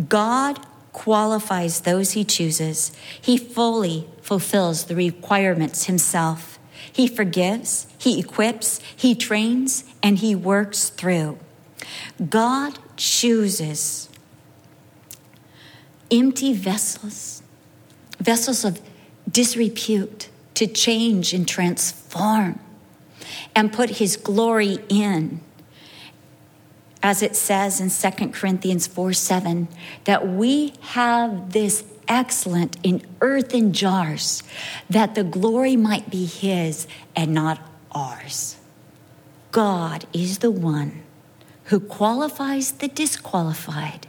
God 0.09 0.65
qualifies 0.93 1.81
those 1.81 2.13
he 2.13 2.25
chooses. 2.25 2.93
He 3.21 3.37
fully 3.37 4.07
fulfills 4.23 4.85
the 4.85 4.95
requirements 4.95 5.85
himself. 5.87 6.61
He 6.93 7.09
forgives, 7.09 7.89
he 7.99 8.21
equips, 8.21 8.81
he 8.95 9.15
trains, 9.15 9.85
and 10.03 10.19
he 10.19 10.35
works 10.35 10.91
through. 10.91 11.39
God 12.29 12.79
chooses 12.97 14.09
empty 16.11 16.53
vessels, 16.53 17.43
vessels 18.21 18.65
of 18.65 18.81
disrepute, 19.31 20.29
to 20.55 20.67
change 20.67 21.33
and 21.33 21.49
transform 21.49 22.61
and 23.55 23.73
put 23.73 23.91
his 23.91 24.17
glory 24.17 24.79
in. 24.89 25.41
As 27.03 27.23
it 27.23 27.35
says 27.35 27.81
in 27.81 27.91
2 27.91 28.29
Corinthians 28.29 28.87
4 28.87 29.13
7, 29.13 29.69
that 30.05 30.29
we 30.29 30.75
have 30.81 31.53
this 31.53 31.85
excellent 32.07 32.77
in 32.83 33.05
earthen 33.21 33.73
jars, 33.73 34.43
that 34.89 35.15
the 35.15 35.25
glory 35.25 35.77
might 35.77 36.11
be 36.11 36.27
his 36.27 36.87
and 37.17 37.35
not 37.35 37.61
ours. 37.93 38.57
God 39.51 40.07
is 40.13 40.39
the 40.39 40.51
one 40.51 41.03
who 41.65 41.81
qualifies 41.81 42.73
the 42.73 42.89
disqualified 42.89 44.07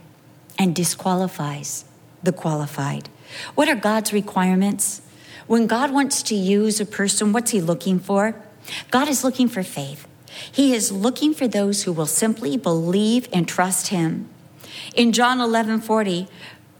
and 0.58 0.74
disqualifies 0.74 1.84
the 2.22 2.32
qualified. 2.32 3.08
What 3.54 3.68
are 3.68 3.74
God's 3.74 4.12
requirements? 4.12 5.02
When 5.46 5.66
God 5.66 5.90
wants 5.90 6.22
to 6.24 6.34
use 6.34 6.80
a 6.80 6.86
person, 6.86 7.32
what's 7.32 7.50
he 7.50 7.60
looking 7.60 7.98
for? 7.98 8.34
God 8.90 9.08
is 9.08 9.24
looking 9.24 9.48
for 9.48 9.62
faith. 9.62 10.06
He 10.50 10.74
is 10.74 10.90
looking 10.90 11.32
for 11.34 11.46
those 11.46 11.84
who 11.84 11.92
will 11.92 12.06
simply 12.06 12.56
believe 12.56 13.28
and 13.32 13.46
trust 13.46 13.88
him. 13.88 14.28
In 14.94 15.12
John 15.12 15.40
11 15.40 15.80
40, 15.80 16.26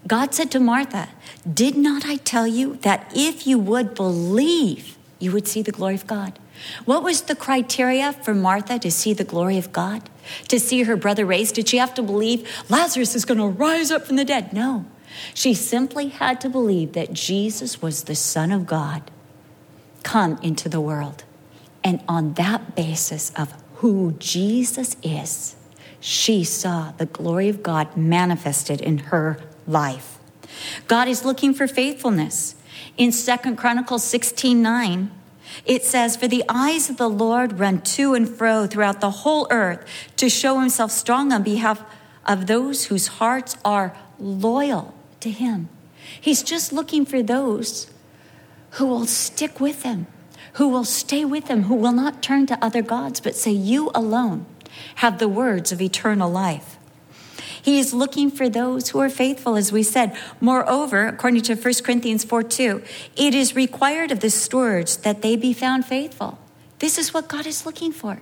God 0.07 0.35
said 0.35 0.50
to 0.50 0.61
Martha, 0.61 1.09
Did 1.50 1.76
not 1.76 2.05
I 2.05 2.17
tell 2.17 2.47
you 2.47 2.76
that 2.83 3.11
if 3.14 3.47
you 3.47 3.59
would 3.59 3.95
believe, 3.95 4.97
you 5.19 5.33
would 5.33 5.47
see 5.49 5.62
the 5.62 5.73
glory 5.73 5.95
of 5.95 6.07
God? 6.07 6.38
What 6.85 7.03
was 7.03 7.23
the 7.23 7.37
criteria 7.37 8.12
for 8.12 8.35
Martha 8.35 8.79
to 8.79 8.91
see 8.91 9.12
the 9.12 9.25
glory 9.25 9.59
of 9.59 9.73
God? 9.73 10.09
To 10.49 10.59
see 10.59 10.85
her 10.85 10.97
brother 10.97 11.26
raised? 11.26 11.55
Did 11.55 11.69
she 11.69 11.79
have 11.79 11.95
to 11.95 12.03
believe 12.03 12.49
Lazarus 12.69 13.14
is 13.14 13.25
going 13.25 13.38
to 13.38 13.47
rise 13.47 13.91
up 13.91 14.07
from 14.07 14.17
the 14.17 14.25
dead? 14.25 14.53
No. 14.53 14.87
She 15.33 15.55
simply 15.55 16.09
had 16.09 16.41
to 16.41 16.49
believe 16.49 16.93
that 16.93 17.12
Jesus 17.12 17.81
was 17.81 18.05
the 18.05 18.14
Son 18.14 18.50
of 18.50 18.67
God 18.67 19.11
come 20.03 20.38
into 20.43 20.69
the 20.69 20.81
world. 20.81 21.25
And 21.85 22.03
on 22.09 22.35
that 22.35 22.75
basis 22.75 23.31
of 23.37 23.55
who 23.76 24.17
Jesus 24.19 24.97
is, 25.03 25.55
she 26.00 26.43
saw 26.43 26.93
the 26.93 27.07
glory 27.07 27.49
of 27.49 27.62
God 27.62 27.97
manifested 27.97 28.81
in 28.81 28.99
her 28.99 29.38
life. 29.67 30.19
God 30.88 31.09
is 31.09 31.25
looking 31.25 31.55
for 31.55 31.67
faithfulness. 31.67 32.57
In 32.97 33.12
Second 33.12 33.57
Chronicles 33.57 34.05
16 34.05 34.61
9, 34.61 35.11
it 35.67 35.85
says, 35.85 36.17
For 36.17 36.29
the 36.29 36.45
eyes 36.49 36.91
of 36.91 36.97
the 36.97 37.09
Lord 37.09 37.59
run 37.59 37.81
to 37.83 38.14
and 38.14 38.29
fro 38.29 38.67
throughout 38.67 39.00
the 39.00 39.11
whole 39.11 39.47
earth 39.50 39.85
to 40.17 40.29
show 40.29 40.59
himself 40.61 40.91
strong 40.91 41.33
on 41.33 41.43
behalf 41.43 41.85
of 42.26 42.47
those 42.47 42.87
whose 42.87 43.07
hearts 43.07 43.57
are 43.64 43.97
loyal 44.19 44.95
to 45.21 45.31
him. 45.31 45.69
He's 46.21 46.43
just 46.43 46.73
looking 46.73 47.05
for 47.05 47.23
those 47.23 47.91
who 48.73 48.87
will 48.87 49.07
stick 49.07 49.61
with 49.61 49.83
him, 49.83 50.07
who 50.54 50.68
will 50.68 50.84
stay 50.84 51.25
with 51.25 51.49
him, 51.49 51.64
who 51.64 51.75
will 51.75 51.92
not 51.92 52.23
turn 52.23 52.46
to 52.46 52.64
other 52.64 52.82
gods, 52.82 53.20
but 53.20 53.37
say, 53.37 53.50
You 53.50 53.90
alone 53.94 54.46
have 54.96 55.18
the 55.18 55.28
words 55.28 55.73
of 55.73 55.80
eternal 55.80 56.30
life. 56.30 56.78
He 57.61 57.78
is 57.78 57.94
looking 57.94 58.30
for 58.30 58.49
those 58.49 58.90
who 58.90 59.00
are 59.00 59.08
faithful, 59.08 59.56
as 59.56 59.73
we 59.73 59.82
said. 59.82 60.16
Moreover, 60.40 61.06
according 61.06 61.42
to 61.42 61.54
1 61.54 61.75
Corinthians 61.82 62.23
4 62.23 62.42
2, 62.42 62.82
it 63.16 63.34
is 63.34 63.56
required 63.56 64.11
of 64.11 64.20
the 64.20 64.30
stewards 64.30 64.99
that 64.99 65.23
they 65.23 65.34
be 65.37 65.52
found 65.52 65.87
faithful. 65.87 66.38
This 66.78 66.99
is 66.99 67.14
what 67.14 67.28
God 67.28 67.46
is 67.46 67.64
looking 67.64 67.90
for. 67.90 68.20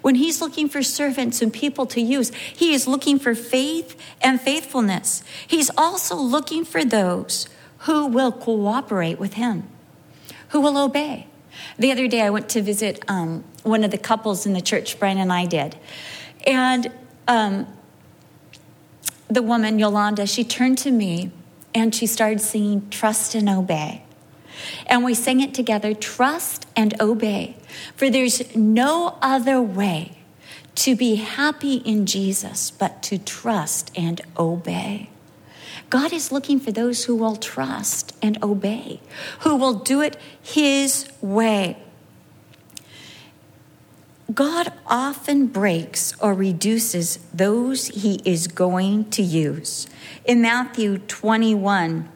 When 0.00 0.14
He's 0.14 0.40
looking 0.40 0.68
for 0.68 0.82
servants 0.82 1.42
and 1.42 1.52
people 1.52 1.86
to 1.86 2.00
use, 2.00 2.32
He 2.32 2.72
is 2.72 2.86
looking 2.86 3.18
for 3.18 3.34
faith 3.34 4.00
and 4.22 4.40
faithfulness. 4.40 5.24
He's 5.46 5.70
also 5.76 6.14
looking 6.14 6.64
for 6.64 6.84
those 6.84 7.48
who 7.78 8.06
will 8.06 8.30
cooperate 8.30 9.18
with 9.18 9.34
Him, 9.34 9.68
who 10.50 10.60
will 10.60 10.78
obey. 10.78 11.26
The 11.78 11.92
other 11.92 12.08
day, 12.08 12.22
I 12.22 12.30
went 12.30 12.48
to 12.50 12.62
visit 12.62 13.04
um, 13.08 13.44
one 13.62 13.84
of 13.84 13.90
the 13.90 13.98
couples 13.98 14.46
in 14.46 14.52
the 14.52 14.60
church, 14.60 14.98
Brian 14.98 15.18
and 15.18 15.32
I 15.32 15.46
did. 15.46 15.76
And 16.46 16.90
um, 17.26 17.66
the 19.28 19.42
woman, 19.42 19.78
Yolanda, 19.78 20.26
she 20.26 20.44
turned 20.44 20.78
to 20.78 20.90
me 20.90 21.30
and 21.74 21.94
she 21.94 22.06
started 22.06 22.40
singing 22.40 22.88
Trust 22.90 23.34
and 23.34 23.48
Obey. 23.48 24.04
And 24.86 25.04
we 25.04 25.14
sang 25.14 25.40
it 25.40 25.54
together 25.54 25.94
trust 25.94 26.66
and 26.76 27.00
obey. 27.00 27.56
For 27.96 28.08
there's 28.08 28.54
no 28.54 29.18
other 29.20 29.60
way 29.60 30.18
to 30.76 30.96
be 30.96 31.16
happy 31.16 31.76
in 31.76 32.06
Jesus 32.06 32.70
but 32.70 33.02
to 33.04 33.18
trust 33.18 33.90
and 33.96 34.20
obey. 34.38 35.10
God 35.90 36.12
is 36.12 36.32
looking 36.32 36.58
for 36.58 36.72
those 36.72 37.04
who 37.04 37.14
will 37.14 37.36
trust 37.36 38.16
and 38.22 38.42
obey, 38.42 39.00
who 39.40 39.56
will 39.56 39.74
do 39.74 40.00
it 40.00 40.16
His 40.42 41.08
way. 41.20 41.78
God 44.32 44.72
often 44.86 45.46
breaks 45.46 46.18
or 46.18 46.32
reduces 46.32 47.18
those 47.32 47.88
he 47.88 48.20
is 48.24 48.46
going 48.46 49.10
to 49.10 49.22
use. 49.22 49.86
In 50.24 50.40
Matthew 50.40 50.98
21, 50.98 52.08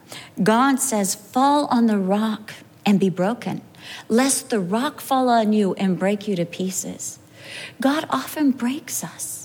God 0.43 0.81
says, 0.81 1.15
Fall 1.15 1.67
on 1.67 1.87
the 1.87 1.99
rock 1.99 2.55
and 2.87 2.99
be 2.99 3.11
broken, 3.11 3.61
lest 4.09 4.49
the 4.49 4.59
rock 4.59 5.01
fall 5.01 5.29
on 5.29 5.53
you 5.53 5.75
and 5.75 5.99
break 5.99 6.27
you 6.27 6.35
to 6.37 6.47
pieces. 6.47 7.19
God 7.81 8.07
often 8.09 8.53
breaks 8.53 9.05
us 9.05 9.38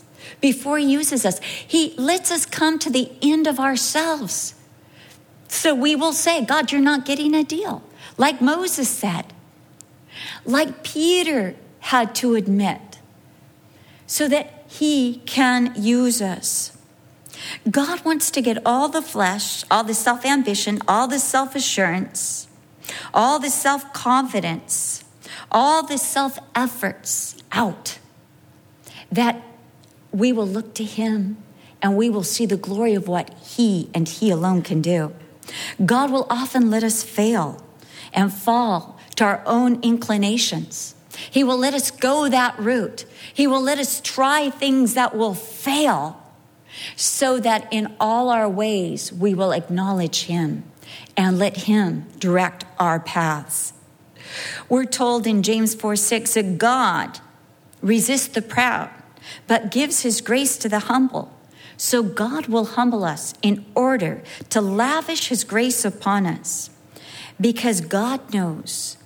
before 0.43 0.77
he 0.77 0.85
uses 0.85 1.25
us. 1.25 1.39
He 1.39 1.93
lets 1.97 2.29
us 2.29 2.45
come 2.45 2.77
to 2.79 2.89
the 2.89 3.09
end 3.21 3.47
of 3.47 3.61
ourselves. 3.61 4.55
So 5.47 5.73
we 5.73 5.95
will 5.95 6.11
say, 6.11 6.43
God, 6.43 6.69
you're 6.69 6.81
not 6.81 7.05
getting 7.05 7.33
a 7.33 7.45
deal. 7.45 7.81
Like 8.17 8.41
Moses 8.41 8.89
said, 8.89 9.31
like 10.43 10.83
Peter 10.83 11.55
had 11.79 12.13
to 12.15 12.35
admit, 12.35 12.99
so 14.05 14.27
that 14.27 14.65
he 14.67 15.21
can 15.25 15.73
use 15.77 16.21
us. 16.21 16.77
God 17.71 18.03
wants 18.03 18.29
to 18.31 18.41
get 18.41 18.57
all 18.65 18.89
the 18.89 19.01
flesh, 19.01 19.63
all 19.71 19.85
the 19.85 19.93
self 19.93 20.25
ambition, 20.25 20.81
all 20.89 21.07
the 21.07 21.19
self 21.19 21.55
assurance, 21.55 22.49
all 23.13 23.39
the 23.39 23.49
self 23.49 23.93
confidence, 23.93 25.05
all 25.49 25.83
the 25.83 25.97
self 25.97 26.37
efforts 26.53 27.37
out. 27.53 27.97
That 29.09 29.41
we 30.13 30.31
will 30.31 30.47
look 30.47 30.73
to 30.75 30.83
Him 30.83 31.37
and 31.81 31.97
we 31.97 32.09
will 32.09 32.23
see 32.23 32.45
the 32.45 32.57
glory 32.57 32.93
of 32.93 33.07
what 33.07 33.33
He 33.43 33.89
and 33.93 34.07
He 34.07 34.29
alone 34.29 34.61
can 34.61 34.81
do. 34.81 35.13
God 35.85 36.11
will 36.11 36.27
often 36.29 36.69
let 36.69 36.83
us 36.83 37.03
fail 37.03 37.61
and 38.13 38.31
fall 38.31 38.99
to 39.15 39.25
our 39.25 39.43
own 39.45 39.81
inclinations. 39.81 40.95
He 41.29 41.43
will 41.43 41.57
let 41.57 41.73
us 41.73 41.91
go 41.91 42.29
that 42.29 42.57
route. 42.57 43.05
He 43.33 43.47
will 43.47 43.61
let 43.61 43.79
us 43.79 44.01
try 44.01 44.49
things 44.49 44.93
that 44.93 45.15
will 45.15 45.33
fail 45.33 46.19
so 46.95 47.39
that 47.39 47.67
in 47.71 47.93
all 47.99 48.29
our 48.29 48.49
ways 48.49 49.11
we 49.11 49.33
will 49.33 49.51
acknowledge 49.51 50.23
Him 50.23 50.63
and 51.15 51.37
let 51.37 51.57
Him 51.57 52.05
direct 52.19 52.65
our 52.79 52.99
paths. 52.99 53.73
We're 54.69 54.85
told 54.85 55.27
in 55.27 55.43
James 55.43 55.75
4 55.75 55.95
6 55.95 56.33
that 56.33 56.57
God 56.57 57.19
resists 57.81 58.27
the 58.27 58.41
proud, 58.41 58.89
but 59.47 59.71
gives 59.71 60.01
His 60.01 60.21
grace 60.21 60.57
to 60.57 60.69
the 60.69 60.79
humble. 60.79 61.31
So 61.77 62.03
God 62.03 62.47
will 62.47 62.65
humble 62.65 63.03
us 63.03 63.33
in 63.41 63.65
order 63.75 64.21
to 64.49 64.61
lavish 64.61 65.29
His 65.29 65.43
grace 65.43 65.83
upon 65.83 66.25
us 66.25 66.69
because 67.39 67.81
God 67.81 68.33
knows 68.33 68.97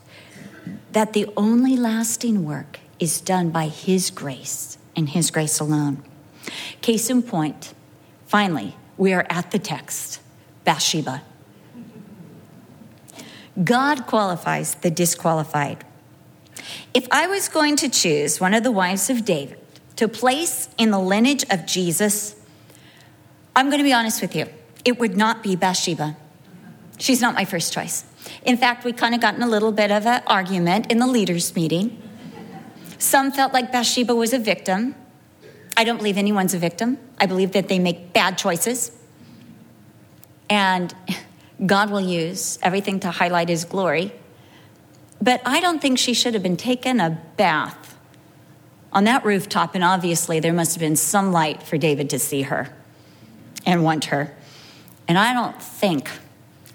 that 0.92 1.14
the 1.14 1.28
only 1.38 1.76
lasting 1.78 2.46
work 2.46 2.80
is 3.00 3.22
done 3.22 3.50
by 3.50 3.68
His 3.68 4.10
grace 4.10 4.78
and 4.96 5.10
His 5.10 5.32
grace 5.32 5.60
alone. 5.60 6.04
Case 6.82 7.10
in 7.10 7.22
point, 7.22 7.74
finally, 8.26 8.76
we 8.98 9.14
are 9.14 9.26
at 9.30 9.52
the 9.52 9.60
text 9.60 10.20
Bathsheba. 10.64 11.22
God 13.64 14.06
qualifies 14.06 14.76
the 14.76 14.92
disqualified. 14.92 15.84
If 16.94 17.08
I 17.12 17.28
was 17.28 17.48
going 17.48 17.76
to 17.78 17.90
choose 17.90 18.40
one 18.40 18.54
of 18.54 18.64
the 18.64 18.72
wives 18.72 19.10
of 19.10 19.26
David 19.26 19.60
to 19.98 20.08
place 20.08 20.70
in 20.78 20.92
the 20.92 21.00
lineage 21.00 21.44
of 21.50 21.66
Jesus, 21.66 22.36
I'm 23.56 23.68
going 23.68 23.80
to 23.80 23.84
be 23.84 23.94
honest 23.94 24.22
with 24.22 24.36
you, 24.36 24.48
it 24.86 25.00
would 25.00 25.18
not 25.18 25.44
be 25.44 25.56
Bathsheba. 25.56 26.16
She's 26.98 27.22
not 27.22 27.36
my 27.36 27.46
first 27.46 27.74
choice. 27.74 28.06
In 28.44 28.58
fact, 28.58 28.86
we 28.86 28.94
kind 28.94 29.14
of 29.14 29.22
got 29.22 29.36
in 29.36 29.42
a 29.42 29.48
little 29.48 29.72
bit 29.72 29.92
of 29.92 30.06
an 30.06 30.24
argument 30.28 30.92
in 30.92 31.00
the 31.00 31.08
leaders' 31.08 31.56
meeting. 31.56 32.02
Some 32.98 33.32
felt 33.32 33.54
like 33.54 33.72
Bathsheba 33.72 34.16
was 34.16 34.34
a 34.34 34.40
victim. 34.40 34.96
I 35.76 35.84
don't 35.84 35.98
believe 35.98 36.18
anyone's 36.18 36.54
a 36.54 36.60
victim. 36.60 36.98
I 37.20 37.26
believe 37.26 37.52
that 37.52 37.68
they 37.68 37.80
make 37.80 38.14
bad 38.14 38.38
choices. 38.38 38.92
And 40.50 40.94
God 41.66 41.90
will 41.92 42.02
use 42.02 42.58
everything 42.62 43.00
to 43.02 43.12
highlight 43.12 43.50
his 43.50 43.66
glory. 43.66 44.14
But 45.22 45.42
I 45.46 45.60
don't 45.60 45.82
think 45.82 45.98
she 45.98 46.14
should 46.14 46.34
have 46.34 46.44
been 46.44 46.58
taken 46.58 47.00
a 47.00 47.22
bath 47.38 47.87
on 48.98 49.04
that 49.04 49.24
rooftop. 49.24 49.76
And 49.76 49.84
obviously, 49.84 50.40
there 50.40 50.54
must 50.54 50.74
have 50.74 50.80
been 50.80 50.96
some 50.96 51.32
light 51.32 51.62
for 51.62 51.78
David 51.78 52.10
to 52.10 52.18
see 52.18 52.42
her 52.42 52.76
and 53.64 53.84
want 53.84 54.06
her. 54.06 54.36
And 55.08 55.20
I 55.20 55.34
don't 55.34 55.62
think 55.62 56.10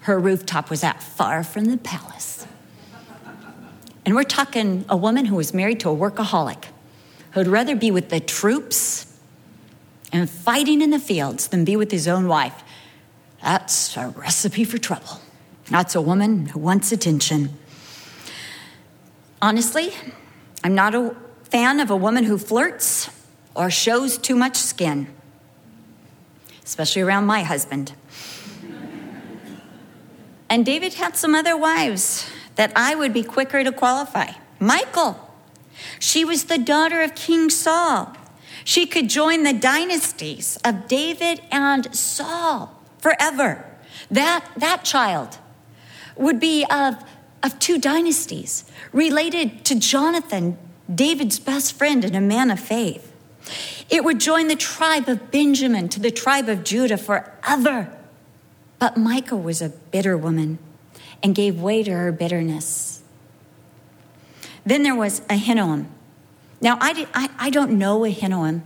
her 0.03 0.17
rooftop 0.17 0.69
was 0.69 0.79
that 0.79 1.03
far 1.03 1.43
from 1.43 1.65
the 1.65 1.75
palace. 1.75 2.47
And 4.05 4.15
we're 4.15 4.23
talking 4.23 4.85
a 4.87 4.95
woman 4.95 5.25
who 5.25 5.35
was 5.35 5.53
married 5.53 5.81
to 5.81 5.89
a 5.89 5.95
workaholic 5.95 6.63
who'd 7.31 7.47
rather 7.47 7.75
be 7.75 7.91
with 7.91 8.07
the 8.07 8.21
troops 8.21 9.05
and 10.13 10.29
fighting 10.29 10.81
in 10.81 10.91
the 10.91 10.99
fields 10.99 11.49
than 11.49 11.65
be 11.65 11.75
with 11.75 11.91
his 11.91 12.07
own 12.07 12.29
wife. 12.29 12.63
That's 13.41 13.97
a 13.97 14.07
recipe 14.15 14.63
for 14.63 14.77
trouble. 14.77 15.19
That's 15.69 15.93
a 15.93 16.01
woman 16.01 16.45
who 16.45 16.59
wants 16.59 16.93
attention. 16.93 17.49
Honestly, 19.41 19.91
I'm 20.63 20.73
not 20.73 20.95
a 20.95 21.17
fan 21.53 21.79
of 21.79 21.91
a 21.91 21.95
woman 21.95 22.23
who 22.23 22.35
flirts 22.35 23.11
or 23.55 23.69
shows 23.69 24.17
too 24.17 24.35
much 24.35 24.55
skin, 24.55 25.05
especially 26.65 27.03
around 27.03 27.27
my 27.27 27.43
husband. 27.43 27.93
And 30.49 30.65
David 30.65 30.95
had 30.95 31.15
some 31.15 31.35
other 31.35 31.55
wives 31.55 32.27
that 32.55 32.73
I 32.75 32.95
would 32.95 33.13
be 33.13 33.21
quicker 33.21 33.63
to 33.63 33.71
qualify. 33.71 34.31
Michal, 34.59 35.31
she 35.99 36.25
was 36.25 36.45
the 36.45 36.57
daughter 36.57 37.03
of 37.03 37.13
King 37.13 37.51
Saul. 37.51 38.17
She 38.63 38.87
could 38.87 39.07
join 39.07 39.43
the 39.43 39.53
dynasties 39.53 40.57
of 40.65 40.87
David 40.87 41.39
and 41.51 41.95
Saul 41.95 42.81
forever. 42.97 43.63
That, 44.09 44.43
that 44.57 44.83
child 44.83 45.37
would 46.15 46.39
be 46.39 46.65
of, 46.71 46.95
of 47.43 47.59
two 47.59 47.77
dynasties 47.77 48.65
related 48.91 49.63
to 49.65 49.75
Jonathan, 49.75 50.57
David's 50.93 51.39
best 51.39 51.73
friend 51.73 52.03
and 52.03 52.15
a 52.15 52.21
man 52.21 52.51
of 52.51 52.59
faith. 52.59 53.11
It 53.89 54.03
would 54.03 54.19
join 54.19 54.47
the 54.47 54.55
tribe 54.55 55.07
of 55.07 55.31
Benjamin 55.31 55.89
to 55.89 55.99
the 55.99 56.11
tribe 56.11 56.49
of 56.49 56.63
Judah 56.63 56.97
forever. 56.97 57.95
But 58.79 58.97
Michal 58.97 59.39
was 59.39 59.61
a 59.61 59.69
bitter 59.69 60.17
woman 60.17 60.59
and 61.21 61.35
gave 61.35 61.61
way 61.61 61.83
to 61.83 61.91
her 61.91 62.11
bitterness. 62.11 63.01
Then 64.65 64.83
there 64.83 64.95
was 64.95 65.21
Ahinoam. 65.21 65.87
Now, 66.61 66.77
I, 66.79 66.93
did, 66.93 67.07
I, 67.13 67.29
I 67.37 67.49
don't 67.49 67.77
know 67.77 67.99
Ahinoam, 68.01 68.61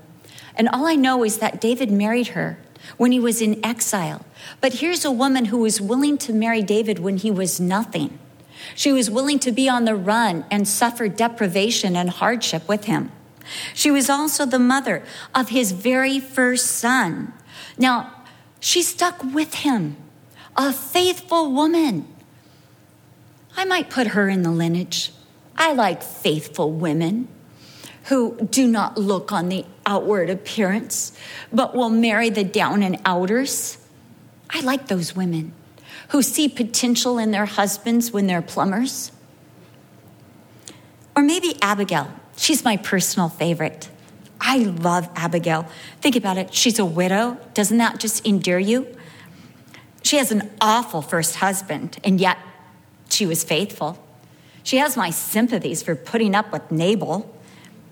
and 0.55 0.69
all 0.69 0.85
I 0.85 0.95
know 0.95 1.23
is 1.23 1.37
that 1.37 1.59
David 1.59 1.91
married 1.91 2.27
her 2.29 2.59
when 2.97 3.11
he 3.11 3.19
was 3.19 3.41
in 3.41 3.63
exile. 3.65 4.25
But 4.61 4.75
here's 4.75 5.03
a 5.03 5.11
woman 5.11 5.45
who 5.45 5.57
was 5.57 5.81
willing 5.81 6.17
to 6.19 6.33
marry 6.33 6.61
David 6.61 6.99
when 6.99 7.17
he 7.17 7.31
was 7.31 7.59
nothing. 7.59 8.19
She 8.75 8.91
was 8.91 9.09
willing 9.09 9.39
to 9.39 9.51
be 9.51 9.69
on 9.69 9.85
the 9.85 9.95
run 9.95 10.45
and 10.51 10.67
suffer 10.67 11.07
deprivation 11.07 11.95
and 11.95 12.09
hardship 12.09 12.67
with 12.67 12.85
him. 12.85 13.11
She 13.73 13.91
was 13.91 14.09
also 14.09 14.45
the 14.45 14.59
mother 14.59 15.03
of 15.33 15.49
his 15.49 15.71
very 15.71 16.19
first 16.19 16.67
son. 16.67 17.33
Now, 17.77 18.11
she 18.59 18.81
stuck 18.81 19.23
with 19.23 19.55
him 19.55 19.97
a 20.55 20.73
faithful 20.73 21.51
woman. 21.51 22.07
I 23.55 23.65
might 23.65 23.89
put 23.89 24.07
her 24.07 24.27
in 24.27 24.41
the 24.41 24.51
lineage. 24.51 25.11
I 25.55 25.73
like 25.73 26.03
faithful 26.03 26.71
women 26.71 27.27
who 28.05 28.37
do 28.37 28.67
not 28.67 28.97
look 28.97 29.31
on 29.31 29.49
the 29.49 29.65
outward 29.85 30.29
appearance, 30.29 31.11
but 31.51 31.75
will 31.75 31.89
marry 31.89 32.29
the 32.29 32.43
down 32.43 32.81
and 32.81 32.99
outers. 33.05 33.77
I 34.49 34.61
like 34.61 34.87
those 34.87 35.15
women 35.15 35.53
who 36.09 36.21
see 36.21 36.47
potential 36.47 37.17
in 37.17 37.31
their 37.31 37.45
husbands 37.45 38.11
when 38.11 38.27
they're 38.27 38.41
plumbers. 38.41 39.11
Or 41.15 41.23
maybe 41.23 41.55
Abigail. 41.61 42.11
She's 42.37 42.63
my 42.63 42.77
personal 42.77 43.29
favorite. 43.29 43.89
I 44.39 44.59
love 44.59 45.09
Abigail. 45.15 45.67
Think 46.01 46.15
about 46.15 46.37
it. 46.37 46.53
She's 46.53 46.79
a 46.79 46.85
widow. 46.85 47.37
Doesn't 47.53 47.77
that 47.79 47.99
just 47.99 48.25
endear 48.25 48.59
you? 48.59 48.87
She 50.03 50.17
has 50.17 50.31
an 50.31 50.49
awful 50.61 51.01
first 51.01 51.37
husband, 51.37 51.97
and 52.03 52.21
yet 52.21 52.37
she 53.09 53.25
was 53.25 53.43
faithful. 53.43 54.01
She 54.63 54.77
has 54.77 54.95
my 54.95 55.09
sympathies 55.09 55.81
for 55.81 55.95
putting 55.95 56.35
up 56.35 56.51
with 56.51 56.71
Nabal, 56.71 57.33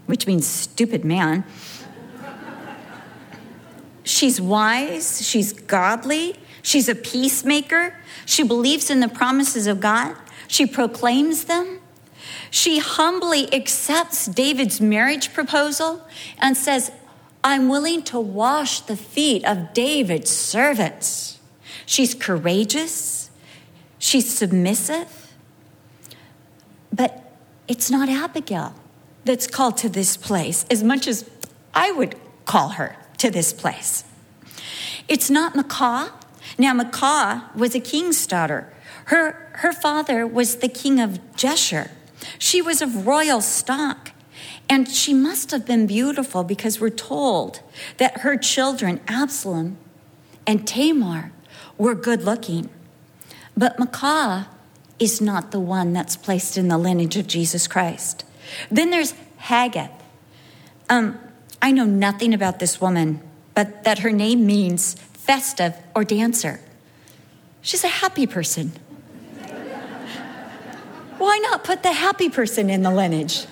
which 0.06 0.28
means 0.28 0.46
stupid 0.46 1.04
man. 1.04 1.44
She's 4.04 4.40
wise, 4.40 5.28
she's 5.28 5.52
godly, 5.52 6.36
she's 6.66 6.90
a 6.90 6.96
peacemaker, 6.96 7.96
she 8.26 8.44
believes 8.44 8.90
in 8.90 9.00
the 9.00 9.08
promises 9.08 9.68
of 9.68 9.80
God, 9.80 10.16
she 10.48 10.66
proclaims 10.66 11.46
them. 11.46 11.80
She 12.50 12.80
humbly 12.80 13.54
accepts 13.54 14.26
David's 14.26 14.82
marriage 14.82 15.34
proposal 15.34 16.08
and 16.40 16.58
says, 16.58 16.92
I'm 17.44 17.70
willing 17.70 18.02
to 18.04 18.20
wash 18.20 18.80
the 18.82 18.98
feet 18.98 19.46
of 19.46 19.74
David's 19.74 20.32
servants. 20.32 21.40
She's 21.86 22.16
courageous, 22.16 23.30
she's 24.00 24.36
submissive. 24.36 25.34
But 26.92 27.32
it's 27.68 27.92
not 27.92 28.10
Abigail 28.10 28.74
that's 29.24 29.46
called 29.48 29.78
to 29.78 29.90
this 29.90 30.18
place 30.18 30.66
as 30.72 30.84
much 30.84 31.08
as 31.08 31.30
I 31.74 31.92
would 31.92 32.16
call 32.46 32.70
her 32.70 32.96
to 33.18 33.30
this 33.30 33.54
place. 33.54 34.04
It's 35.08 35.30
not 35.30 35.54
Maacah. 35.54 36.12
Now, 36.58 36.74
Maacah 36.74 37.54
was 37.56 37.76
a 37.76 37.80
king's 37.80 38.26
daughter. 38.26 38.72
Her, 39.06 39.50
her 39.54 39.74
father 39.74 40.26
was 40.26 40.58
the 40.58 40.70
king 40.70 41.00
of 41.00 41.20
Jeshur. 41.36 41.92
She 42.40 42.62
was 42.62 42.82
of 42.82 43.06
royal 43.06 43.42
stock. 43.42 44.12
And 44.68 44.90
she 44.90 45.14
must 45.14 45.52
have 45.52 45.66
been 45.66 45.86
beautiful 45.86 46.44
because 46.44 46.80
we're 46.80 46.90
told 46.90 47.62
that 47.98 48.22
her 48.22 48.36
children, 48.36 49.00
Absalom 49.08 49.78
and 50.48 50.68
Tamar, 50.68 51.32
were 51.78 51.94
good 51.94 52.24
looking. 52.24 52.70
But 53.56 53.78
Maacah 53.78 54.48
is 54.98 55.22
not 55.22 55.52
the 55.52 55.60
one 55.60 55.94
that's 55.94 56.16
placed 56.16 56.58
in 56.58 56.68
the 56.68 56.78
lineage 56.78 57.16
of 57.18 57.28
Jesus 57.28 57.68
Christ. 57.68 58.26
Then 58.72 58.90
there's 58.90 59.14
Haggith. 59.38 59.92
Um, 60.90 61.20
I 61.62 61.72
know 61.72 61.86
nothing 61.86 62.34
about 62.34 62.60
this 62.60 62.80
woman, 62.80 63.22
but 63.54 63.84
that 63.84 64.00
her 64.00 64.12
name 64.12 64.46
means 64.46 64.96
festive 65.26 65.76
or 65.96 66.04
dancer. 66.04 66.60
She's 67.62 67.84
a 67.84 67.88
happy 67.88 68.28
person. 68.28 68.72
Why 71.18 71.38
not 71.38 71.64
put 71.64 71.82
the 71.82 71.94
happy 71.94 72.30
person 72.30 72.70
in 72.70 72.84
the 72.84 72.92
lineage? 72.92 73.48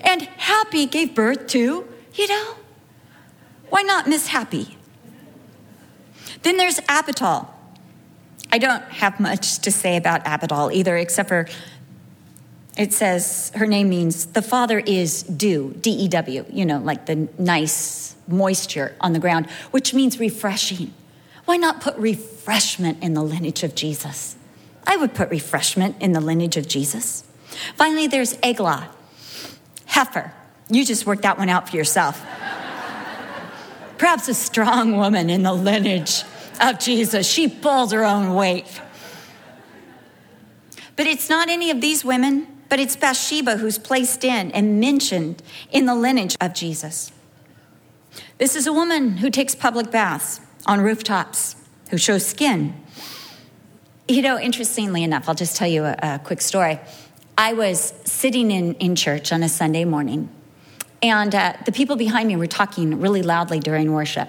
And 0.00 0.22
Happy 0.22 0.86
gave 0.86 1.14
birth 1.14 1.46
to, 1.48 1.86
you 2.14 2.28
know, 2.28 2.54
why 3.70 3.82
not 3.82 4.06
Miss 4.06 4.28
Happy? 4.28 4.76
Then 6.42 6.56
there's 6.56 6.78
Abital. 6.80 7.48
I 8.52 8.58
don't 8.58 8.82
have 8.84 9.18
much 9.18 9.58
to 9.60 9.72
say 9.72 9.96
about 9.96 10.24
Abital 10.24 10.72
either, 10.72 10.96
except 10.96 11.28
for 11.28 11.48
it 12.76 12.92
says 12.92 13.50
her 13.54 13.66
name 13.66 13.88
means 13.88 14.26
the 14.26 14.42
father 14.42 14.78
is 14.78 15.22
dew, 15.22 15.74
D 15.80 15.90
E 15.90 16.08
W, 16.08 16.44
you 16.50 16.66
know, 16.66 16.78
like 16.78 17.06
the 17.06 17.28
nice 17.38 18.14
moisture 18.28 18.94
on 19.00 19.12
the 19.12 19.18
ground, 19.18 19.48
which 19.70 19.94
means 19.94 20.20
refreshing. 20.20 20.92
Why 21.46 21.56
not 21.56 21.80
put 21.80 21.96
refreshment 21.96 23.02
in 23.02 23.14
the 23.14 23.22
lineage 23.22 23.62
of 23.62 23.74
Jesus? 23.74 24.36
I 24.86 24.96
would 24.96 25.14
put 25.14 25.30
refreshment 25.30 25.96
in 26.00 26.12
the 26.12 26.20
lineage 26.20 26.56
of 26.56 26.68
Jesus. 26.68 27.24
Finally, 27.76 28.08
there's 28.08 28.36
Eglah, 28.42 28.88
heifer. 29.86 30.32
You 30.68 30.84
just 30.84 31.06
worked 31.06 31.22
that 31.22 31.38
one 31.38 31.48
out 31.48 31.68
for 31.68 31.76
yourself. 31.76 32.20
Perhaps 33.98 34.28
a 34.28 34.34
strong 34.34 34.96
woman 34.96 35.30
in 35.30 35.42
the 35.42 35.52
lineage 35.52 36.22
of 36.60 36.78
Jesus. 36.78 37.26
She 37.26 37.48
pulls 37.48 37.92
her 37.92 38.04
own 38.04 38.34
weight. 38.34 38.66
But 40.96 41.06
it's 41.06 41.28
not 41.28 41.48
any 41.48 41.70
of 41.70 41.80
these 41.80 42.04
women, 42.04 42.46
but 42.68 42.80
it's 42.80 42.96
Bathsheba 42.96 43.56
who's 43.58 43.78
placed 43.78 44.24
in 44.24 44.50
and 44.52 44.80
mentioned 44.80 45.42
in 45.70 45.86
the 45.86 45.94
lineage 45.94 46.36
of 46.40 46.54
Jesus. 46.54 47.12
This 48.38 48.56
is 48.56 48.66
a 48.66 48.72
woman 48.72 49.18
who 49.18 49.30
takes 49.30 49.54
public 49.54 49.90
baths 49.90 50.40
on 50.66 50.80
rooftops, 50.80 51.56
who 51.90 51.98
shows 51.98 52.26
skin. 52.26 52.74
You 54.08 54.22
know, 54.22 54.38
interestingly 54.38 55.02
enough, 55.02 55.28
I'll 55.28 55.34
just 55.34 55.56
tell 55.56 55.68
you 55.68 55.84
a, 55.84 55.96
a 56.02 56.20
quick 56.22 56.40
story. 56.40 56.78
I 57.38 57.52
was 57.52 57.92
sitting 58.04 58.50
in, 58.50 58.74
in 58.74 58.96
church 58.96 59.32
on 59.32 59.42
a 59.42 59.48
Sunday 59.48 59.84
morning, 59.84 60.30
and 61.02 61.34
uh, 61.34 61.54
the 61.64 61.72
people 61.72 61.96
behind 61.96 62.28
me 62.28 62.36
were 62.36 62.46
talking 62.46 63.00
really 63.00 63.22
loudly 63.22 63.60
during 63.60 63.92
worship. 63.92 64.28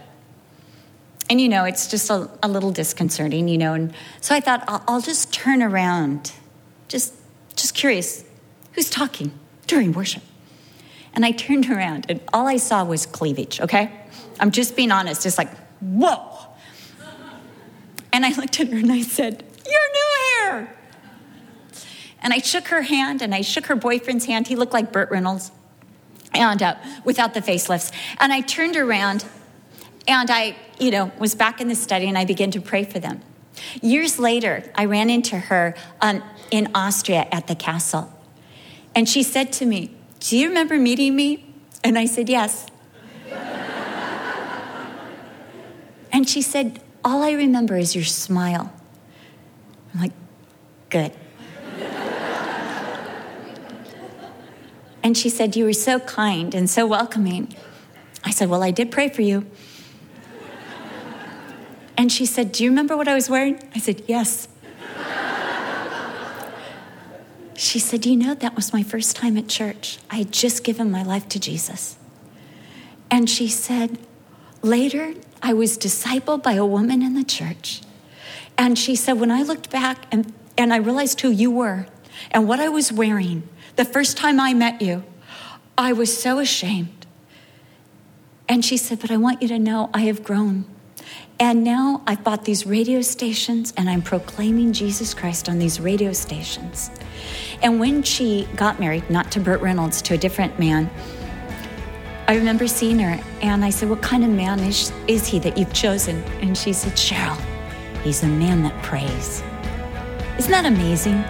And 1.29 1.41
you 1.41 1.49
know, 1.49 1.65
it's 1.65 1.87
just 1.87 2.09
a, 2.09 2.29
a 2.41 2.47
little 2.47 2.71
disconcerting, 2.71 3.47
you 3.47 3.57
know. 3.57 3.73
And 3.73 3.93
so 4.21 4.33
I 4.33 4.39
thought, 4.39 4.63
I'll, 4.67 4.83
I'll 4.87 5.01
just 5.01 5.33
turn 5.33 5.61
around, 5.61 6.31
just, 6.87 7.13
just 7.55 7.75
curious, 7.75 8.23
who's 8.77 8.91
talking 8.91 9.31
during 9.65 9.91
worship? 9.91 10.21
And 11.15 11.25
I 11.25 11.31
turned 11.31 11.67
around, 11.67 12.05
and 12.09 12.21
all 12.31 12.47
I 12.47 12.57
saw 12.57 12.83
was 12.83 13.07
cleavage, 13.07 13.59
okay? 13.59 13.91
I'm 14.39 14.51
just 14.51 14.75
being 14.75 14.91
honest, 14.91 15.23
just 15.23 15.39
like, 15.39 15.49
whoa. 15.79 16.37
And 18.13 18.23
I 18.23 18.29
looked 18.29 18.59
at 18.59 18.67
her 18.67 18.77
and 18.77 18.91
I 18.91 19.01
said, 19.01 19.43
You're 19.65 19.91
new 19.93 20.61
here. 20.61 20.75
And 22.21 22.33
I 22.33 22.37
shook 22.37 22.67
her 22.67 22.83
hand 22.83 23.21
and 23.21 23.33
I 23.33 23.41
shook 23.41 23.65
her 23.65 23.75
boyfriend's 23.75 24.25
hand. 24.25 24.47
He 24.47 24.55
looked 24.55 24.73
like 24.73 24.91
Burt 24.91 25.09
Reynolds 25.09 25.51
and 26.33 26.61
uh, 26.61 26.75
without 27.03 27.33
the 27.33 27.41
facelifts. 27.41 27.91
And 28.19 28.31
I 28.31 28.41
turned 28.41 28.75
around 28.75 29.25
and 30.07 30.29
I, 30.29 30.55
you 30.79 30.91
know, 30.91 31.11
was 31.19 31.35
back 31.35 31.61
in 31.61 31.67
the 31.67 31.75
study 31.75 32.07
and 32.07 32.17
I 32.17 32.25
began 32.25 32.51
to 32.51 32.61
pray 32.61 32.83
for 32.83 32.99
them. 32.99 33.21
Years 33.81 34.19
later, 34.19 34.63
I 34.75 34.85
ran 34.85 35.09
into 35.09 35.37
her 35.37 35.75
um, 36.01 36.23
in 36.51 36.69
Austria 36.73 37.27
at 37.31 37.47
the 37.47 37.55
castle. 37.55 38.16
And 38.97 39.07
she 39.07 39.21
said 39.21 39.53
to 39.53 39.65
me, 39.67 39.91
Do 40.21 40.35
you 40.35 40.47
remember 40.47 40.75
meeting 40.79 41.15
me? 41.15 41.45
And 41.83 41.99
I 41.99 42.07
said, 42.07 42.29
Yes. 42.29 42.65
and 46.11 46.27
she 46.27 46.41
said, 46.41 46.81
All 47.05 47.21
I 47.21 47.33
remember 47.33 47.77
is 47.77 47.93
your 47.93 48.05
smile. 48.05 48.73
I'm 49.93 50.01
like, 50.01 50.13
Good. 50.89 51.11
and 55.03 55.15
she 55.15 55.29
said, 55.29 55.55
You 55.55 55.65
were 55.65 55.73
so 55.73 55.99
kind 55.99 56.55
and 56.55 56.67
so 56.67 56.87
welcoming. 56.87 57.55
I 58.23 58.31
said, 58.31 58.49
Well, 58.49 58.63
I 58.63 58.71
did 58.71 58.89
pray 58.89 59.09
for 59.09 59.21
you. 59.21 59.45
And 61.95 62.11
she 62.11 62.25
said, 62.25 62.51
Do 62.51 62.63
you 62.63 62.71
remember 62.71 62.97
what 62.97 63.07
I 63.07 63.13
was 63.13 63.29
wearing? 63.29 63.61
I 63.75 63.77
said, 63.77 64.01
Yes. 64.07 64.47
She 67.57 67.79
said, 67.79 68.05
You 68.05 68.15
know, 68.15 68.35
that 68.35 68.55
was 68.55 68.71
my 68.71 68.83
first 68.83 69.15
time 69.15 69.35
at 69.35 69.47
church. 69.47 69.97
I 70.11 70.17
had 70.17 70.31
just 70.31 70.63
given 70.63 70.91
my 70.91 71.01
life 71.01 71.27
to 71.29 71.39
Jesus. 71.39 71.97
And 73.09 73.29
she 73.29 73.47
said, 73.47 73.97
Later, 74.61 75.15
I 75.41 75.53
was 75.53 75.77
discipled 75.77 76.43
by 76.43 76.53
a 76.53 76.65
woman 76.65 77.01
in 77.01 77.15
the 77.15 77.23
church. 77.23 77.81
And 78.57 78.77
she 78.77 78.95
said, 78.95 79.19
When 79.19 79.31
I 79.31 79.41
looked 79.41 79.71
back 79.71 80.05
and, 80.11 80.31
and 80.55 80.71
I 80.71 80.77
realized 80.77 81.19
who 81.21 81.29
you 81.29 81.49
were 81.49 81.87
and 82.29 82.47
what 82.47 82.59
I 82.59 82.69
was 82.69 82.91
wearing 82.91 83.47
the 83.75 83.85
first 83.85 84.17
time 84.17 84.39
I 84.39 84.53
met 84.53 84.81
you, 84.81 85.03
I 85.77 85.93
was 85.93 86.15
so 86.15 86.37
ashamed. 86.37 87.07
And 88.47 88.63
she 88.63 88.77
said, 88.77 88.99
But 88.99 89.09
I 89.09 89.17
want 89.17 89.41
you 89.41 89.47
to 89.47 89.59
know 89.59 89.89
I 89.95 90.01
have 90.01 90.23
grown. 90.23 90.65
And 91.39 91.63
now 91.63 92.01
I've 92.07 92.23
bought 92.23 92.45
these 92.45 92.65
radio 92.65 93.01
stations 93.01 93.71
and 93.77 93.87
I'm 93.87 94.01
proclaiming 94.01 94.73
Jesus 94.73 95.13
Christ 95.13 95.47
on 95.47 95.59
these 95.59 95.79
radio 95.79 96.11
stations. 96.11 96.89
And 97.61 97.79
when 97.79 98.01
she 98.01 98.47
got 98.55 98.79
married, 98.79 99.07
not 99.09 99.31
to 99.33 99.39
Burt 99.39 99.61
Reynolds, 99.61 100.01
to 100.03 100.15
a 100.15 100.17
different 100.17 100.57
man, 100.57 100.89
I 102.27 102.35
remember 102.35 102.67
seeing 102.67 102.97
her 102.99 103.23
and 103.41 103.63
I 103.63 103.69
said, 103.69 103.87
What 103.87 104.01
kind 104.01 104.23
of 104.23 104.31
man 104.31 104.59
is, 104.61 104.91
is 105.07 105.27
he 105.27 105.37
that 105.39 105.59
you've 105.59 105.73
chosen? 105.73 106.23
And 106.41 106.57
she 106.57 106.73
said, 106.73 106.93
Cheryl, 106.93 107.39
he's 108.01 108.23
a 108.23 108.27
man 108.27 108.63
that 108.63 108.83
prays. 108.83 109.43
Isn't 110.39 110.51
that 110.51 110.65
amazing? 110.65 111.23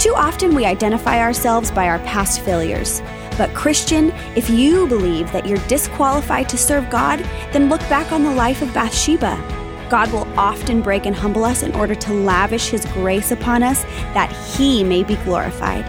Too 0.00 0.12
often 0.16 0.56
we 0.56 0.66
identify 0.66 1.20
ourselves 1.20 1.70
by 1.70 1.88
our 1.88 2.00
past 2.00 2.40
failures. 2.40 3.00
But, 3.38 3.54
Christian, 3.54 4.12
if 4.36 4.50
you 4.50 4.86
believe 4.86 5.30
that 5.32 5.46
you're 5.46 5.66
disqualified 5.68 6.48
to 6.50 6.58
serve 6.58 6.90
God, 6.90 7.18
then 7.52 7.68
look 7.68 7.80
back 7.88 8.12
on 8.12 8.22
the 8.22 8.34
life 8.34 8.62
of 8.62 8.72
Bathsheba. 8.74 9.36
God 9.90 10.10
will 10.12 10.26
often 10.38 10.80
break 10.80 11.06
and 11.06 11.14
humble 11.14 11.44
us 11.44 11.62
in 11.62 11.74
order 11.74 11.94
to 11.94 12.12
lavish 12.12 12.68
His 12.68 12.84
grace 12.86 13.30
upon 13.30 13.62
us 13.62 13.82
that 14.14 14.32
He 14.32 14.82
may 14.82 15.02
be 15.02 15.16
glorified. 15.16 15.84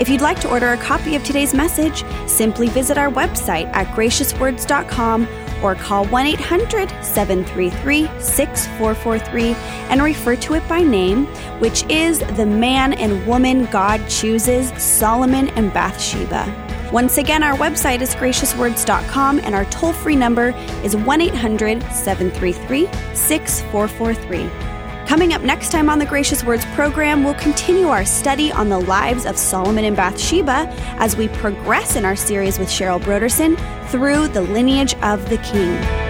If 0.00 0.08
you'd 0.08 0.20
like 0.20 0.40
to 0.40 0.50
order 0.50 0.68
a 0.68 0.78
copy 0.78 1.14
of 1.14 1.22
today's 1.24 1.52
message, 1.52 2.04
simply 2.26 2.68
visit 2.68 2.96
our 2.96 3.10
website 3.10 3.66
at 3.74 3.86
graciouswords.com 3.88 5.28
or 5.62 5.74
call 5.74 6.06
1 6.06 6.26
800 6.26 6.88
733 7.04 8.08
6443 8.18 9.52
and 9.90 10.02
refer 10.02 10.36
to 10.36 10.54
it 10.54 10.66
by 10.68 10.82
name, 10.82 11.26
which 11.60 11.82
is 11.90 12.20
the 12.20 12.46
man 12.46 12.94
and 12.94 13.26
woman 13.26 13.66
God 13.66 14.08
chooses, 14.08 14.70
Solomon 14.82 15.48
and 15.50 15.72
Bathsheba. 15.72 16.69
Once 16.92 17.18
again, 17.18 17.44
our 17.44 17.56
website 17.56 18.00
is 18.00 18.16
graciouswords.com 18.16 19.38
and 19.40 19.54
our 19.54 19.64
toll 19.66 19.92
free 19.92 20.16
number 20.16 20.48
is 20.82 20.96
1 20.96 21.20
800 21.20 21.82
733 21.84 22.86
6443. 23.14 25.06
Coming 25.06 25.32
up 25.32 25.42
next 25.42 25.70
time 25.70 25.88
on 25.88 25.98
the 25.98 26.06
Gracious 26.06 26.42
Words 26.44 26.64
program, 26.66 27.24
we'll 27.24 27.34
continue 27.34 27.88
our 27.88 28.04
study 28.04 28.50
on 28.50 28.68
the 28.68 28.78
lives 28.78 29.24
of 29.24 29.36
Solomon 29.36 29.84
and 29.84 29.96
Bathsheba 29.96 30.66
as 30.98 31.16
we 31.16 31.28
progress 31.28 31.96
in 31.96 32.04
our 32.04 32.16
series 32.16 32.58
with 32.58 32.68
Cheryl 32.68 33.00
Brodersen 33.00 33.56
through 33.88 34.28
the 34.28 34.42
lineage 34.42 34.94
of 35.02 35.28
the 35.28 35.38
king. 35.38 36.09